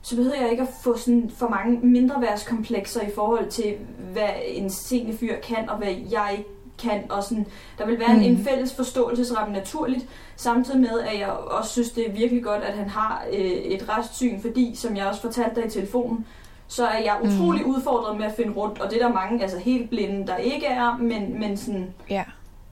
så 0.01 0.15
behøvede 0.15 0.41
jeg 0.41 0.51
ikke 0.51 0.63
at 0.63 0.69
få 0.83 0.97
sådan 0.97 1.31
for 1.37 1.47
mange 1.47 1.79
mindreværdskomplekser 1.87 3.01
i 3.01 3.11
forhold 3.15 3.49
til, 3.49 3.73
hvad 4.11 4.29
en 4.47 4.69
sene 4.69 5.17
fyr 5.17 5.35
kan, 5.43 5.69
og 5.69 5.77
hvad 5.77 5.93
jeg 6.11 6.29
ikke 6.31 6.49
kan. 6.81 7.03
Og 7.09 7.23
sådan, 7.23 7.45
der 7.77 7.85
vil 7.85 7.99
være 7.99 8.13
mm. 8.13 8.21
en, 8.21 8.31
en 8.31 8.45
fælles 8.45 8.73
forståelsesramme 8.73 9.53
naturligt, 9.53 10.07
samtidig 10.35 10.79
med, 10.79 10.99
at 10.99 11.19
jeg 11.19 11.29
også 11.29 11.71
synes, 11.71 11.91
det 11.91 12.07
er 12.07 12.11
virkelig 12.11 12.43
godt, 12.43 12.63
at 12.63 12.73
han 12.73 12.89
har 12.89 13.23
øh, 13.33 13.39
et 13.51 13.89
restsyn, 13.89 14.41
fordi, 14.41 14.75
som 14.75 14.97
jeg 14.97 15.05
også 15.05 15.21
fortalte 15.21 15.61
dig 15.61 15.67
i 15.67 15.69
telefonen, 15.69 16.25
så 16.67 16.85
er 16.87 16.97
jeg 16.97 17.17
utrolig 17.23 17.61
mm. 17.67 17.69
udfordret 17.75 18.17
med 18.17 18.25
at 18.25 18.33
finde 18.35 18.51
rundt, 18.53 18.79
og 18.81 18.89
det 18.91 19.01
er 19.01 19.07
der 19.07 19.13
mange, 19.13 19.41
altså 19.41 19.57
helt 19.59 19.89
blinde, 19.89 20.27
der 20.27 20.35
ikke 20.37 20.65
er, 20.65 20.97
men, 20.97 21.39
men 21.39 21.57
sådan, 21.57 21.93
Ja. 22.09 22.23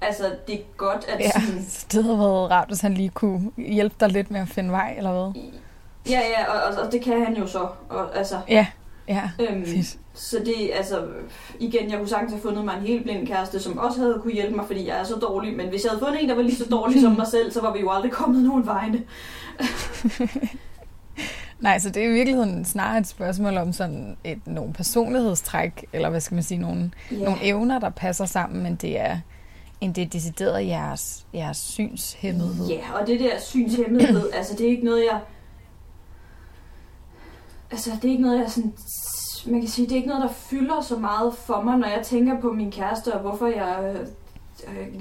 altså 0.02 0.24
det 0.48 0.56
er 0.56 0.60
godt, 0.78 1.06
at 1.08 1.20
ja. 1.20 1.30
sådan, 1.42 1.64
Så 1.70 1.86
det 1.92 2.04
havde 2.04 2.20
været 2.20 2.52
rart, 2.52 2.68
hvis 2.68 2.82
han 2.82 2.94
lige 2.94 3.10
kunne 3.10 3.52
hjælpe 3.58 3.96
dig 4.00 4.10
lidt 4.10 4.32
med 4.32 4.40
at 4.40 4.48
finde 4.48 4.72
vej, 4.72 4.94
eller 4.98 5.12
hvad? 5.12 5.42
ja, 6.10 6.20
ja, 6.20 6.52
og, 6.54 6.74
og, 6.78 6.84
og 6.86 6.92
det 6.92 7.02
kan 7.02 7.26
han 7.26 7.36
jo 7.38 7.48
så, 7.48 7.68
og, 7.90 8.18
altså, 8.18 8.36
Ja, 8.50 8.68
ja. 9.08 9.30
Øhm, 9.40 9.66
Fedt. 9.66 9.98
så 10.14 10.38
det, 10.46 10.72
altså, 10.74 11.02
igen, 11.60 11.90
jeg 11.90 11.98
kunne 11.98 12.08
sagtens 12.10 12.32
have 12.32 12.42
fundet 12.42 12.66
mig 12.66 12.76
en 12.80 12.88
helt 12.88 13.04
blind 13.04 13.28
kæreste, 13.28 13.60
som 13.60 13.78
også 13.78 14.00
havde 14.00 14.20
kunne 14.22 14.34
hjælpe 14.34 14.56
mig, 14.56 14.66
fordi 14.68 14.88
jeg 14.88 15.00
er 15.00 15.04
så 15.04 15.16
dårlig. 15.16 15.58
Men 15.58 15.70
hvis 15.70 15.84
jeg 15.84 15.90
havde 15.92 16.06
fundet 16.06 16.24
en, 16.24 16.30
der 16.30 16.36
var 16.36 16.42
lige 16.42 16.56
så 16.56 16.66
dårlig 16.72 17.02
som 17.02 17.12
mig 17.22 17.28
selv, 17.28 17.52
så 17.52 17.62
var 17.62 17.74
vi 17.74 17.80
jo 17.80 17.92
aldrig 17.92 18.12
kommet 18.12 18.44
nogen 18.44 18.66
vegne. 18.66 19.04
Nej, 21.64 21.80
så 21.80 21.90
det 21.90 22.04
er 22.04 22.08
i 22.08 22.14
virkeligheden 22.14 22.66
snarere 22.66 22.98
et 23.00 23.08
spørgsmål 23.08 23.58
om 23.58 23.74
sådan 23.74 24.18
et, 24.24 24.48
nogle 24.48 24.74
personlighedstræk, 24.74 25.86
eller 25.94 26.10
hvad 26.10 26.20
skal 26.20 26.36
man 26.36 26.44
sige, 26.44 26.58
nogle, 26.58 26.92
Ja. 27.12 27.24
nogle 27.24 27.38
evner, 27.44 27.80
der 27.80 27.90
passer 27.90 28.26
sammen, 28.26 28.64
men 28.64 28.76
det 28.76 29.00
er, 29.00 29.18
end 29.82 29.94
det 29.94 30.02
er 30.02 30.08
decideret 30.10 30.68
jeres, 30.68 31.26
jeres 31.34 31.58
synshæmmethed. 31.58 32.68
Ja, 32.68 33.00
og 33.02 33.08
det 33.08 33.20
der 33.20 33.40
synshæmmethed, 33.40 34.30
altså 34.38 34.54
det 34.58 34.66
er 34.66 34.70
ikke 34.70 34.86
noget, 34.86 35.04
jeg... 35.12 35.20
Altså, 37.72 37.92
det 38.02 38.06
er 38.06 38.12
ikke 38.12 38.24
noget, 38.24 38.40
jeg 38.40 38.52
sådan... 38.52 38.74
Man 39.46 39.60
kan 39.62 39.70
sige, 39.70 39.86
det 39.86 39.92
er 39.92 39.96
ikke 39.96 40.08
noget, 40.08 40.24
der 40.24 40.34
fylder 40.34 40.82
så 40.82 40.96
meget 40.98 41.34
for 41.34 41.62
mig, 41.62 41.78
når 41.78 41.88
jeg 41.88 42.00
tænker 42.04 42.42
på 42.42 42.52
min 42.52 42.72
kæreste, 42.72 43.14
og 43.14 43.20
hvorfor 43.22 43.48
jeg 43.48 43.96
øh, 43.96 44.08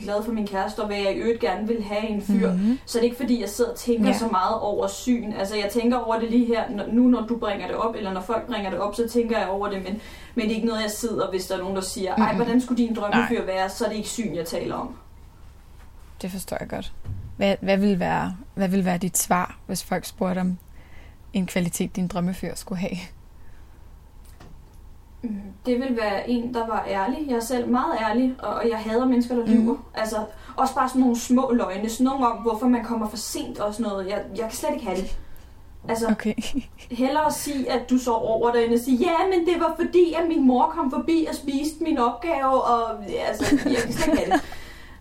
glad 0.02 0.22
for 0.24 0.32
min 0.32 0.46
kæreste, 0.46 0.80
og 0.80 0.86
hvad 0.86 0.96
jeg 0.96 1.12
i 1.16 1.18
øvrigt 1.18 1.40
gerne 1.40 1.66
vil 1.68 1.82
have 1.82 2.08
i 2.08 2.12
en 2.12 2.22
fyr. 2.22 2.52
Mm-hmm. 2.52 2.78
Så 2.86 2.98
det 2.98 3.00
er 3.00 3.04
ikke 3.04 3.16
fordi, 3.16 3.40
jeg 3.40 3.48
sidder 3.48 3.70
og 3.70 3.76
tænker 3.78 4.06
Ja. 4.06 4.18
så 4.18 4.26
meget 4.26 4.60
over 4.60 4.86
syn. 4.86 5.32
Altså, 5.32 5.56
jeg 5.56 5.70
tænker 5.72 5.98
over 5.98 6.18
det 6.18 6.30
lige 6.30 6.46
her, 6.46 6.70
når- 6.70 6.86
nu 6.92 7.02
når 7.08 7.26
du 7.26 7.36
bringer 7.38 7.66
det 7.66 7.76
op, 7.76 7.94
eller 7.94 8.12
når 8.12 8.20
folk 8.20 8.46
bringer 8.46 8.70
det 8.70 8.78
op, 8.78 8.94
så 8.94 9.08
tænker 9.08 9.38
jeg 9.38 9.48
over 9.48 9.68
det, 9.70 9.82
men, 9.84 10.00
men 10.34 10.44
det 10.44 10.50
er 10.52 10.54
ikke 10.56 10.66
noget, 10.68 10.82
jeg 10.82 10.90
sidder, 10.90 11.30
hvis 11.30 11.46
der 11.46 11.54
er 11.54 11.58
nogen, 11.58 11.76
der 11.76 11.82
siger, 11.82 12.14
ej, 12.14 12.32
Mhm. 12.32 12.36
hvordan 12.42 12.60
skulle 12.60 12.86
din 12.86 12.94
drømmefyr 12.94 13.44
være, 13.46 13.68
så 13.70 13.84
er 13.84 13.88
det 13.88 13.96
ikke 13.96 14.08
syn, 14.08 14.34
jeg 14.34 14.46
taler 14.46 14.74
om. 14.74 14.94
Det 16.22 16.30
forstår 16.30 16.56
jeg 16.60 16.68
godt. 16.68 16.92
Hvad, 17.36 17.56
hvad, 17.60 17.76
vil 17.78 17.98
være, 18.00 18.36
hvad 18.54 18.68
vil 18.68 18.84
være 18.84 18.98
dit 18.98 19.18
svar, 19.18 19.58
hvis 19.66 19.84
folk 19.84 20.04
spurgte 20.04 20.38
om 20.40 20.58
en 21.32 21.46
kvalitet, 21.46 21.96
din 21.96 22.08
drømmefyr 22.08 22.54
skulle 22.54 22.78
have? 22.80 22.96
Det 25.66 25.80
vil 25.80 25.96
være 25.96 26.30
en, 26.30 26.54
der 26.54 26.66
var 26.66 26.84
ærlig. 26.88 27.18
Jeg 27.28 27.36
er 27.36 27.40
selv 27.40 27.68
meget 27.68 27.94
ærlig, 28.00 28.34
og 28.38 28.68
jeg 28.70 28.78
hader 28.78 29.06
mennesker, 29.06 29.34
der 29.34 29.46
lyver. 29.46 29.72
Mm. 29.72 29.78
Altså, 29.94 30.16
også 30.56 30.74
bare 30.74 30.88
sådan 30.88 31.00
nogle 31.00 31.18
små 31.18 31.52
løgne. 31.52 31.88
Sådan 31.88 32.04
nogle 32.04 32.26
om, 32.26 32.36
hvorfor 32.36 32.66
man 32.66 32.84
kommer 32.84 33.08
for 33.08 33.16
sent 33.16 33.58
og 33.58 33.74
sådan 33.74 33.90
noget. 33.90 34.08
Jeg, 34.08 34.24
jeg 34.36 34.44
kan 34.44 34.52
slet 34.52 34.70
ikke 34.74 34.84
have 34.86 34.96
det. 34.96 35.18
Altså, 35.88 36.06
Okay. 36.10 36.34
hellere 37.02 37.32
sige, 37.32 37.72
at 37.72 37.90
du 37.90 37.98
så 37.98 38.12
over 38.12 38.52
dig, 38.52 38.64
end 38.64 38.74
at 38.74 38.80
sige, 38.80 38.96
ja, 38.96 39.16
men 39.30 39.46
det 39.46 39.60
var 39.60 39.74
fordi, 39.80 40.12
at 40.12 40.28
min 40.28 40.46
mor 40.46 40.72
kom 40.76 40.90
forbi 40.90 41.26
og 41.28 41.34
spiste 41.34 41.84
min 41.84 41.98
opgave, 41.98 42.62
og 42.62 43.04
altså, 43.28 43.58
jeg 43.64 43.76
kan 43.76 43.92
slet 43.92 44.06
ikke 44.08 44.20
have 44.20 44.32
det. 44.32 44.42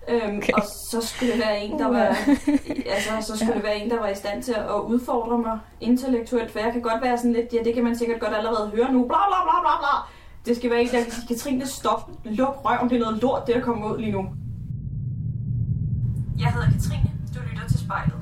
Øhm, 0.10 0.38
Okay. 0.38 0.54
Og 0.54 0.64
så 0.92 1.02
skulle 1.02 1.32
det 1.32 1.40
være 1.42 1.60
en, 1.60 1.80
der 1.80 1.88
var, 1.88 2.06
altså, 2.96 3.10
så 3.28 3.36
skulle 3.38 3.52
Ja. 3.52 3.56
det 3.58 3.64
være 3.64 3.78
en, 3.78 3.90
der 3.90 4.00
var 4.00 4.08
i 4.08 4.16
stand 4.16 4.44
til 4.44 4.54
at 4.54 4.80
udfordre 4.88 5.38
mig 5.38 5.60
intellektuelt, 5.82 6.52
for 6.52 6.60
jeg 6.60 6.72
kan 6.74 6.82
godt 6.82 7.02
være 7.02 7.18
sådan 7.18 7.34
lidt, 7.34 7.54
ja, 7.54 7.58
det 7.66 7.74
kan 7.74 7.84
man 7.84 7.96
sikkert 7.96 8.20
godt 8.20 8.34
allerede 8.36 8.72
høre 8.76 8.92
nu, 8.94 9.00
bla 9.08 9.18
bla 9.30 9.40
bla 9.44 9.62
bla 9.62 9.78
bla. 9.80 9.94
Det 10.46 10.56
skal 10.58 10.70
være 10.70 10.82
en, 10.82 10.88
der 10.88 11.04
kan 11.04 11.12
sige, 11.12 11.28
Katrine, 11.28 11.66
stop, 11.68 12.10
luk 12.26 12.56
røven, 12.66 12.90
det 12.90 12.96
er 12.96 13.00
noget 13.06 13.22
lort, 13.22 13.48
det 13.48 13.56
der 13.56 13.62
kommer 13.62 13.94
ud 13.94 13.98
lige 14.00 14.12
nu. 14.12 14.26
Jeg 16.40 16.48
hedder 16.54 16.68
Katrine, 16.72 17.12
du 17.36 17.40
lytter 17.52 17.68
til 17.68 17.80
spejlet. 17.80 18.14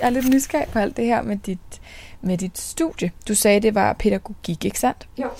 Jeg 0.00 0.06
er 0.06 0.10
lidt 0.10 0.30
nysgerrig 0.30 0.68
på 0.68 0.78
alt 0.78 0.96
det 0.96 1.04
her 1.04 1.22
med 1.22 1.36
dit, 1.36 1.80
med 2.20 2.38
dit 2.38 2.58
studie. 2.58 3.10
Du 3.28 3.34
sagde, 3.34 3.60
det 3.60 3.74
var 3.74 3.92
pædagogik, 3.92 4.64
ikke 4.64 4.80
sandt? 4.80 5.08
Jo. 5.18 5.30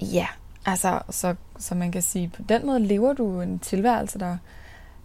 Ja, 0.00 0.26
altså, 0.66 1.00
så, 1.10 1.34
så 1.58 1.74
man 1.74 1.92
kan 1.92 2.02
sige, 2.02 2.28
på 2.36 2.42
den 2.48 2.66
måde 2.66 2.80
lever 2.80 3.12
du 3.12 3.40
en 3.40 3.58
tilværelse, 3.58 4.18
der, 4.18 4.36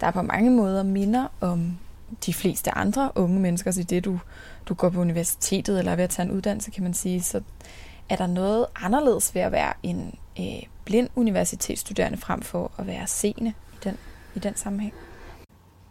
der 0.01 0.11
på 0.11 0.21
mange 0.21 0.51
måder 0.51 0.83
minder 0.83 1.27
om 1.41 1.77
de 2.25 2.33
fleste 2.33 2.77
andre 2.77 3.11
unge 3.15 3.39
mennesker, 3.39 3.71
så 3.71 3.79
i 3.79 3.83
det 3.83 4.05
du, 4.05 4.19
du 4.65 4.73
går 4.73 4.89
på 4.89 5.01
universitetet 5.01 5.79
eller 5.79 5.91
er 5.91 5.95
ved 5.95 6.03
at 6.03 6.09
tage 6.09 6.25
en 6.25 6.31
uddannelse, 6.31 6.71
kan 6.71 6.83
man 6.83 6.93
sige, 6.93 7.21
så 7.21 7.41
er 8.09 8.15
der 8.15 8.27
noget 8.27 8.65
anderledes 8.75 9.35
ved 9.35 9.41
at 9.41 9.51
være 9.51 9.73
en 9.83 10.15
øh, 10.39 10.63
blind 10.85 11.09
universitetsstuderende 11.15 12.17
frem 12.17 12.41
for 12.41 12.71
at 12.77 12.87
være 12.87 13.07
seende 13.07 13.53
i 13.73 13.77
den, 13.83 13.97
i 14.35 14.39
den 14.39 14.55
sammenhæng. 14.55 14.93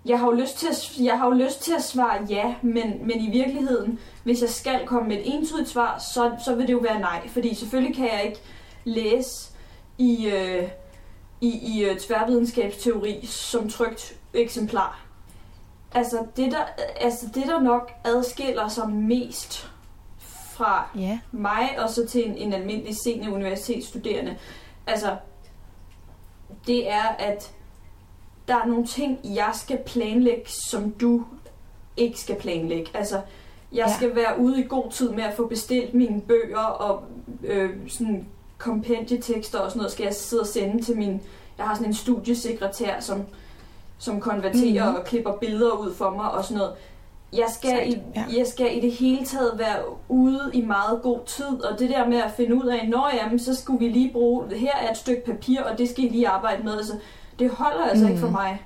Jeg 0.04 0.19
har 0.19 0.26
jo 0.26 0.33
lyst 0.33 0.59
til 0.59 0.66
at, 0.66 0.99
jeg 1.00 1.19
har 1.19 1.26
jo 1.26 1.33
lyst 1.33 1.62
til 1.62 1.73
at 1.73 1.85
svare 1.85 2.26
ja, 2.28 2.54
men, 2.62 3.07
men 3.07 3.21
i 3.21 3.30
virkeligheden, 3.30 3.99
hvis 4.25 4.40
jeg 4.42 4.50
skal 4.50 4.87
komme 4.87 5.09
med 5.09 5.16
et 5.16 5.35
entydigt 5.35 5.69
svar, 5.69 5.99
så, 5.99 6.33
så 6.45 6.54
vil 6.54 6.66
det 6.66 6.73
jo 6.73 6.78
være 6.78 7.00
nej. 7.00 7.28
Fordi 7.28 7.54
selvfølgelig 7.54 7.97
kan 7.97 8.04
jeg 8.07 8.25
ikke 8.25 8.40
læse 8.85 9.50
i, 9.99 10.26
øh, 10.26 10.69
i, 11.40 11.76
i 11.78 11.85
øh, 11.85 11.99
tværvidenskabsteori 11.99 13.26
som 13.26 13.69
trygt 13.69 14.16
eksemplar. 14.35 15.00
Altså 15.92 16.26
det, 16.37 16.52
der, 16.52 16.64
altså 17.00 17.26
det, 17.35 17.47
der 17.47 17.61
nok 17.61 17.92
adskiller 18.04 18.69
sig 18.69 18.88
mest 18.90 19.71
fra 20.19 20.90
Ja. 20.97 21.19
mig 21.33 21.69
og 21.78 21.90
så 21.90 22.07
til 22.07 22.28
en, 22.28 22.37
en 22.37 22.52
almindelig 22.52 22.97
senior 22.97 23.35
universitetsstuderende, 23.35 24.37
altså 24.87 25.16
det 26.66 26.90
er, 26.90 27.09
at 27.19 27.50
der 28.50 28.57
er 28.57 28.66
nogle 28.66 28.87
ting, 28.87 29.19
jeg 29.25 29.50
skal 29.54 29.78
planlægge, 29.87 30.45
som 30.71 30.90
du 30.90 31.23
ikke 31.97 32.21
skal 32.21 32.37
planlægge. 32.37 32.90
Altså, 32.95 33.14
jeg 33.73 33.85
Ja. 33.88 33.95
skal 33.97 34.14
være 34.16 34.38
ude 34.40 34.61
i 34.61 34.66
god 34.69 34.90
tid 34.90 35.11
med 35.11 35.23
at 35.25 35.35
få 35.37 35.47
bestilt 35.47 35.95
mine 35.95 36.21
bøger 36.21 36.59
og 36.59 37.02
øh, 37.45 37.71
sådan 37.88 38.26
kompendietekster 38.59 39.59
og 39.59 39.71
sådan 39.71 39.78
noget, 39.78 39.92
skal 39.92 40.04
jeg 40.04 40.14
sidde 40.14 40.40
og 40.40 40.47
sende 40.47 40.83
til 40.83 40.97
min... 40.97 41.21
Jeg 41.59 41.66
har 41.66 41.75
sådan 41.75 41.88
en 41.88 41.95
studiesekretær, 41.95 43.00
som, 43.00 43.23
som 43.99 44.21
konverterer 44.21 44.64
Mhm. 44.85 44.88
mm-hmm. 44.88 44.97
og 45.00 45.04
klipper 45.04 45.33
billeder 45.33 45.73
ud 45.73 45.95
for 45.95 46.11
mig 46.11 46.30
og 46.30 46.45
sådan 46.45 46.59
noget. 46.59 46.73
Jeg 47.33 47.47
skal, 47.54 47.71
Sejt, 47.71 47.88
i, 47.88 47.99
ja. 48.14 48.25
jeg 48.38 48.47
skal 48.47 48.76
i 48.76 48.80
det 48.80 48.92
hele 48.92 49.26
taget 49.26 49.52
være 49.59 49.76
ude 50.09 50.50
i 50.52 50.61
meget 50.62 51.02
god 51.02 51.19
tid, 51.26 51.64
og 51.64 51.78
det 51.78 51.90
der 51.90 52.09
med 52.09 52.16
at 52.19 52.30
finde 52.37 52.54
ud 52.54 52.66
af, 52.66 52.88
når 52.88 53.11
jamen, 53.23 53.38
så 53.38 53.54
skulle 53.57 53.78
vi 53.78 53.88
lige 53.92 54.12
bruge, 54.12 54.45
her 54.57 54.76
er 54.83 54.90
et 54.90 54.97
stykke 54.97 55.25
papir, 55.25 55.62
og 55.62 55.78
det 55.78 55.88
skal 55.88 56.04
I 56.04 56.09
lige 56.09 56.28
arbejde 56.28 56.62
med. 56.62 56.76
Altså, 56.76 56.92
det 57.40 57.50
holder 57.50 57.85
altså 57.85 58.04
mm. 58.04 58.11
ikke 58.11 58.20
for 58.20 58.26
Mhm. 58.28 58.37
mig. 58.37 58.62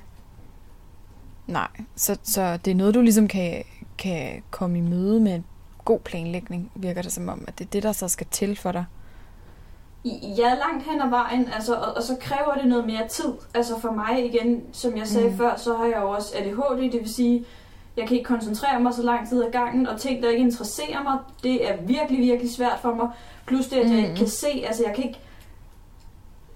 Nej, 1.46 1.68
så, 1.96 2.18
så 2.22 2.56
det 2.64 2.70
er 2.70 2.74
noget, 2.74 2.94
du 2.94 3.00
ligesom 3.00 3.28
kan, 3.28 3.62
kan 3.98 4.42
komme 4.50 4.78
i 4.78 4.80
møde 4.80 5.20
med 5.20 5.34
en 5.34 5.44
god 5.84 5.98
planlægning, 5.98 6.70
virker 6.74 7.02
det 7.02 7.12
som 7.12 7.28
om, 7.28 7.44
at 7.48 7.58
det 7.58 7.64
er 7.64 7.68
det, 7.70 7.82
der 7.82 7.92
så 7.92 8.08
skal 8.08 8.26
til 8.30 8.56
for 8.56 8.72
dig. 8.72 8.84
Jeg 10.04 10.44
er 10.50 10.54
langt 10.54 10.90
hen 10.90 11.00
ad 11.02 11.08
vejen, 11.08 11.48
altså, 11.54 11.74
og, 11.74 11.96
og 11.96 12.02
så 12.02 12.16
kræver 12.20 12.54
det 12.54 12.66
noget 12.68 12.86
mere 12.86 13.08
tid. 13.08 13.32
Altså 13.54 13.80
for 13.80 13.90
mig 13.90 14.24
igen, 14.34 14.62
som 14.72 14.96
jeg 14.96 15.06
sagde 15.06 15.26
Mm. 15.26 15.32
mm. 15.32 15.38
før, 15.38 15.56
så 15.56 15.76
har 15.76 15.84
jeg 15.84 15.96
jo 16.02 16.10
også 16.10 16.34
ADHD, 16.38 16.92
det 16.92 17.00
vil 17.00 17.14
sige, 17.14 17.44
jeg 17.96 18.08
kan 18.08 18.16
ikke 18.16 18.28
koncentrere 18.28 18.80
mig 18.80 18.94
så 18.94 19.02
lang 19.02 19.28
tid 19.28 19.44
ad 19.44 19.50
gangen, 19.52 19.86
og 19.86 20.00
ting, 20.00 20.22
der 20.22 20.28
ikke 20.30 20.42
interesserer 20.44 21.02
mig, 21.02 21.18
det 21.42 21.70
er 21.70 21.76
virkelig, 21.82 22.18
virkelig 22.20 22.54
svært 22.54 22.78
for 22.82 22.94
mig. 22.94 23.08
Plus 23.46 23.66
det, 23.68 23.76
at 23.76 23.86
jeg 23.90 23.98
Mm. 23.98 24.04
ikke 24.04 24.16
kan 24.16 24.28
se, 24.28 24.64
altså 24.66 24.82
jeg 24.86 24.94
kan 24.94 25.04
ikke... 25.04 25.18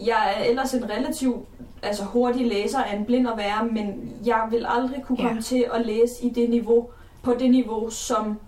Jeg 0.06 0.34
er 0.36 0.44
ellers 0.44 0.74
en 0.74 0.90
relativt 0.90 1.36
altså 1.82 2.04
hurtig 2.04 2.46
læser 2.46 2.78
af 2.78 2.96
en 2.96 3.04
blind 3.04 3.28
at 3.28 3.36
være, 3.36 3.66
men 3.72 4.12
jeg 4.26 4.42
vil 4.50 4.66
aldrig 4.68 5.02
kunne 5.06 5.18
Ja. 5.22 5.26
komme 5.28 5.42
til 5.42 5.66
at 5.74 5.86
læse 5.86 6.24
i 6.24 6.28
det 6.30 6.50
niveau, 6.50 6.86
på 7.22 7.34
det 7.38 7.50
niveau, 7.50 7.90
som 7.90 8.38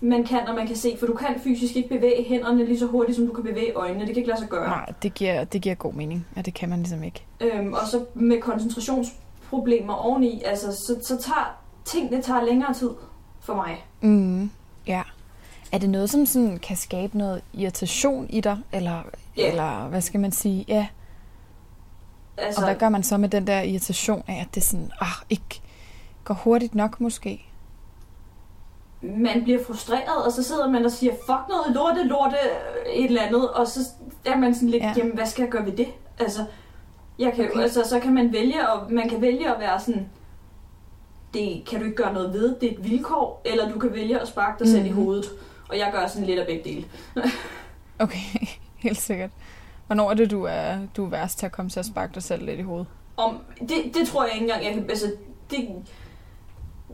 man 0.00 0.24
kan, 0.24 0.40
når 0.46 0.54
man 0.54 0.66
kan 0.66 0.76
se. 0.76 0.96
For 0.98 1.06
du 1.06 1.14
kan 1.14 1.40
fysisk 1.44 1.76
ikke 1.76 1.88
bevæge 1.88 2.24
hænderne 2.24 2.64
lige 2.64 2.78
så 2.78 2.86
hurtigt, 2.86 3.16
som 3.16 3.26
du 3.26 3.32
kan 3.32 3.44
bevæge 3.44 3.72
øjnene. 3.72 4.00
Det 4.00 4.08
kan 4.08 4.16
ikke 4.16 4.28
lade 4.28 4.40
sig 4.40 4.48
gøre. 4.48 4.66
Nej, 4.68 4.92
det 5.02 5.14
giver, 5.14 5.44
det 5.44 5.62
giver 5.62 5.74
god 5.74 5.92
mening, 5.92 6.26
at 6.36 6.46
det 6.46 6.54
kan 6.54 6.68
man 6.68 6.78
ligesom 6.78 7.02
ikke. 7.04 7.24
Øhm, 7.40 7.72
og 7.72 7.80
så 7.90 8.04
med 8.14 8.40
koncentrationsproblemer 8.40 9.94
oveni, 9.94 10.42
altså, 10.44 10.72
så, 10.72 10.96
så 11.02 11.16
tager 11.22 11.56
tingene 11.84 12.22
tager 12.22 12.44
længere 12.44 12.74
tid 12.74 12.90
for 13.40 13.54
mig. 13.54 13.84
Mm, 14.00 14.50
ja. 14.86 15.02
Er 15.72 15.78
det 15.78 15.90
noget, 15.90 16.10
som 16.10 16.26
sådan 16.26 16.58
kan 16.58 16.76
skabe 16.76 17.18
noget 17.18 17.42
irritation 17.54 18.26
i 18.30 18.40
dig? 18.40 18.58
Eller, 18.72 19.02
Ja. 19.40 19.50
eller 19.50 19.88
hvad 19.88 20.00
skal 20.00 20.20
man 20.20 20.32
sige? 20.32 20.64
Ja. 20.68 20.86
Altså, 22.36 22.60
Og 22.60 22.66
hvad 22.66 22.76
gør 22.76 22.88
man 22.88 23.02
så 23.02 23.16
med 23.16 23.28
den 23.28 23.46
der 23.46 23.60
irritation 23.62 24.22
af, 24.28 24.40
at 24.40 24.54
det 24.54 24.62
sådan, 24.62 24.90
ah, 25.00 25.08
ikke 25.30 25.60
går 26.24 26.34
hurtigt 26.34 26.74
nok 26.74 27.00
måske? 27.00 27.46
man 29.02 29.42
bliver 29.44 29.64
frustreret, 29.66 30.24
og 30.26 30.32
så 30.32 30.42
sidder 30.42 30.70
man 30.70 30.84
og 30.84 30.90
siger, 30.90 31.12
fuck 31.12 31.40
noget 31.48 31.74
lorte, 31.74 32.02
lorte, 32.08 32.36
et 32.94 33.04
eller 33.04 33.22
andet, 33.22 33.50
og 33.50 33.66
så 33.66 33.80
er 34.24 34.36
man 34.36 34.54
sådan 34.54 34.68
lidt, 34.68 34.82
Ja. 34.82 34.88
ja. 34.88 34.94
jamen 34.96 35.14
hvad 35.14 35.26
skal 35.26 35.42
jeg 35.42 35.50
gøre 35.50 35.66
ved 35.66 35.72
det? 35.72 35.86
Altså, 36.18 36.44
jeg 37.18 37.32
kan, 37.32 37.44
Okay. 37.44 37.50
okay. 37.54 37.62
altså, 37.62 37.88
så 37.88 38.00
kan 38.00 38.14
man 38.14 38.32
vælge, 38.32 38.68
og 38.68 38.92
man 38.92 39.08
kan 39.08 39.20
vælge 39.20 39.54
at 39.54 39.60
være 39.60 39.80
sådan, 39.80 40.08
det 41.34 41.62
kan 41.70 41.78
du 41.78 41.84
ikke 41.84 41.96
gøre 41.96 42.12
noget 42.12 42.32
ved, 42.32 42.56
det 42.60 42.68
er 42.68 42.72
et 42.78 42.84
vilkår, 42.90 43.42
eller 43.44 43.68
du 43.72 43.78
kan 43.78 43.92
vælge 43.92 44.20
at 44.20 44.28
sparke 44.28 44.58
dig 44.58 44.66
mm. 44.66 44.72
selv 44.72 44.86
i 44.86 44.88
Mhm. 44.90 44.98
hovedet. 45.02 45.24
Og 45.68 45.78
jeg 45.78 45.90
gør 45.92 46.06
sådan 46.06 46.26
lidt 46.26 46.38
af 46.40 46.46
begge 46.46 46.64
dele. 46.64 46.84
Okay, 47.98 48.46
helt 48.86 48.98
sikkert. 49.00 49.30
Hvornår 49.86 50.10
er 50.10 50.14
det, 50.14 50.30
du 50.30 50.44
er, 50.44 50.78
du 50.96 51.04
er 51.04 51.08
værst 51.08 51.38
til 51.38 51.46
at 51.46 51.52
komme 51.52 51.70
til 51.70 51.78
at 51.78 51.86
sparke 51.86 52.14
dig 52.14 52.22
selv 52.22 52.44
lidt 52.44 52.58
i 52.58 52.62
hovedet? 52.62 52.86
Om, 53.16 53.38
det, 53.60 53.94
det 53.94 54.08
tror 54.08 54.24
jeg 54.24 54.32
ikke 54.34 54.44
engang, 54.44 54.64
jeg 54.64 54.74
kan... 54.74 54.90
Altså, 54.90 55.06
det, 55.50 55.68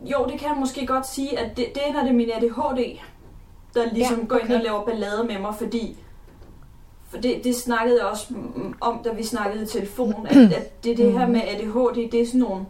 jo, 0.05 0.26
det 0.31 0.40
kan 0.40 0.49
jeg 0.49 0.57
måske 0.61 0.87
godt 0.87 1.07
sige, 1.09 1.38
at 1.38 1.57
det, 1.57 1.66
det 1.75 1.83
er, 1.88 1.93
når 1.93 2.00
det 2.00 2.09
er 2.09 2.12
min 2.14 2.31
ADHD, 2.31 2.99
der 3.75 3.93
ligesom 3.93 4.16
Ja, 4.16 4.21
ja, 4.23 4.26
går 4.26 4.37
ind 4.37 4.45
okay. 4.45 4.55
og 4.55 4.61
laver 4.62 4.85
ballade 4.85 5.25
med 5.25 5.38
mig, 5.38 5.55
fordi... 5.59 5.97
For 7.09 7.16
det, 7.19 7.40
det 7.45 7.57
snakkede 7.57 7.99
jeg 7.99 8.07
også 8.07 8.26
mm, 8.35 8.75
om, 8.81 9.00
da 9.05 9.12
vi 9.12 9.23
snakkede 9.25 9.62
i 9.64 9.66
telefon, 9.66 10.26
at, 10.31 10.37
at 10.37 10.85
det, 10.85 10.97
det 10.99 11.12
her 11.12 11.25
Mhm. 11.26 11.33
med 11.33 11.40
ADHD, 11.43 12.11
det 12.12 12.21
er 12.21 12.26
sådan 12.26 12.40
nogle... 12.40 12.64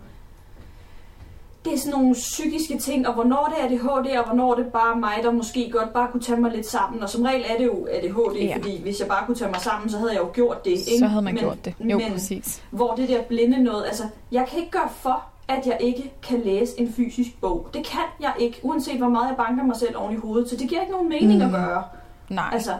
Det 1.66 1.74
er 1.74 1.78
sådan 1.78 1.98
nogle 2.00 2.14
psykiske 2.14 2.78
ting, 2.78 3.08
og 3.08 3.14
hvornår 3.14 3.54
det 3.56 3.64
er 3.64 3.66
ADHD, 3.66 4.18
og 4.18 4.24
hvornår 4.26 4.54
det 4.54 4.66
er 4.66 4.70
bare 4.70 4.96
mig, 5.00 5.12
der 5.22 5.32
måske 5.32 5.70
godt 5.72 5.92
bare 5.92 6.08
kunne 6.12 6.20
tage 6.22 6.40
mig 6.40 6.50
lidt 6.52 6.66
sammen. 6.66 7.02
Og 7.02 7.10
som 7.10 7.22
regel 7.22 7.44
er 7.48 7.58
det 7.58 7.64
jo 7.66 7.86
ADHD, 7.90 8.36
Ja. 8.36 8.56
fordi 8.56 8.82
hvis 8.82 9.00
jeg 9.00 9.08
bare 9.08 9.26
kunne 9.26 9.34
tage 9.36 9.50
mig 9.50 9.60
sammen, 9.60 9.90
så 9.90 9.98
havde 9.98 10.12
jeg 10.12 10.20
jo 10.20 10.28
gjort 10.32 10.64
det. 10.64 10.70
Ikke? 10.70 10.98
Så 10.98 11.06
havde 11.06 11.22
man 11.22 11.34
men, 11.34 11.40
gjort 11.42 11.64
det. 11.64 11.74
Jo, 11.80 11.98
men, 11.98 12.12
præcis. 12.12 12.62
hvor 12.70 12.94
det 12.94 13.08
der 13.08 13.22
blinde 13.22 13.62
noget, 13.62 13.84
altså, 13.86 14.02
jeg 14.32 14.46
kan 14.48 14.58
ikke 14.58 14.70
gøre 14.70 14.88
for, 14.90 15.24
at 15.48 15.66
jeg 15.66 15.76
ikke 15.80 16.12
kan 16.22 16.40
læse 16.44 16.80
en 16.80 16.92
fysisk 16.92 17.40
bog. 17.40 17.68
Det 17.74 17.86
kan 17.86 18.00
jeg 18.20 18.32
ikke, 18.38 18.60
uanset 18.62 18.98
hvor 18.98 19.08
meget 19.08 19.28
jeg 19.28 19.36
banker 19.36 19.64
mig 19.64 19.76
selv 19.76 19.96
oven 19.96 20.14
i 20.14 20.18
hovedet. 20.18 20.50
Så 20.50 20.56
det 20.56 20.68
giver 20.68 20.80
ikke 20.80 20.92
nogen 20.92 21.08
mening 21.08 21.32
Mhm. 21.44 21.54
at 21.54 21.60
gøre. 21.60 21.82
Nej, 22.28 22.50
Altså, 22.52 22.72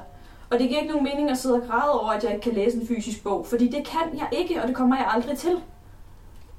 og 0.50 0.58
det 0.58 0.68
giver 0.68 0.80
ikke 0.80 0.92
nogen 0.92 1.08
mening 1.12 1.30
at 1.30 1.38
sidde 1.38 1.54
og 1.54 1.62
græde 1.70 2.00
over, 2.00 2.10
at 2.10 2.24
jeg 2.24 2.32
ikke 2.34 2.42
kan 2.44 2.52
læse 2.52 2.76
en 2.80 2.86
fysisk 2.86 3.22
bog. 3.22 3.46
Fordi 3.50 3.64
det 3.68 3.86
kan 3.88 4.18
jeg 4.18 4.26
ikke, 4.32 4.62
og 4.62 4.68
det 4.68 4.76
kommer 4.76 4.96
jeg 4.96 5.06
aldrig 5.14 5.38
til. 5.38 5.50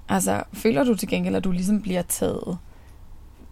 Altså 0.10 0.44
føler 0.54 0.84
du 0.84 0.96
til 0.96 1.08
gengæld, 1.08 1.36
at 1.36 1.44
du 1.44 1.52
ligesom 1.52 1.82
bliver 1.82 2.02
taget 2.02 2.58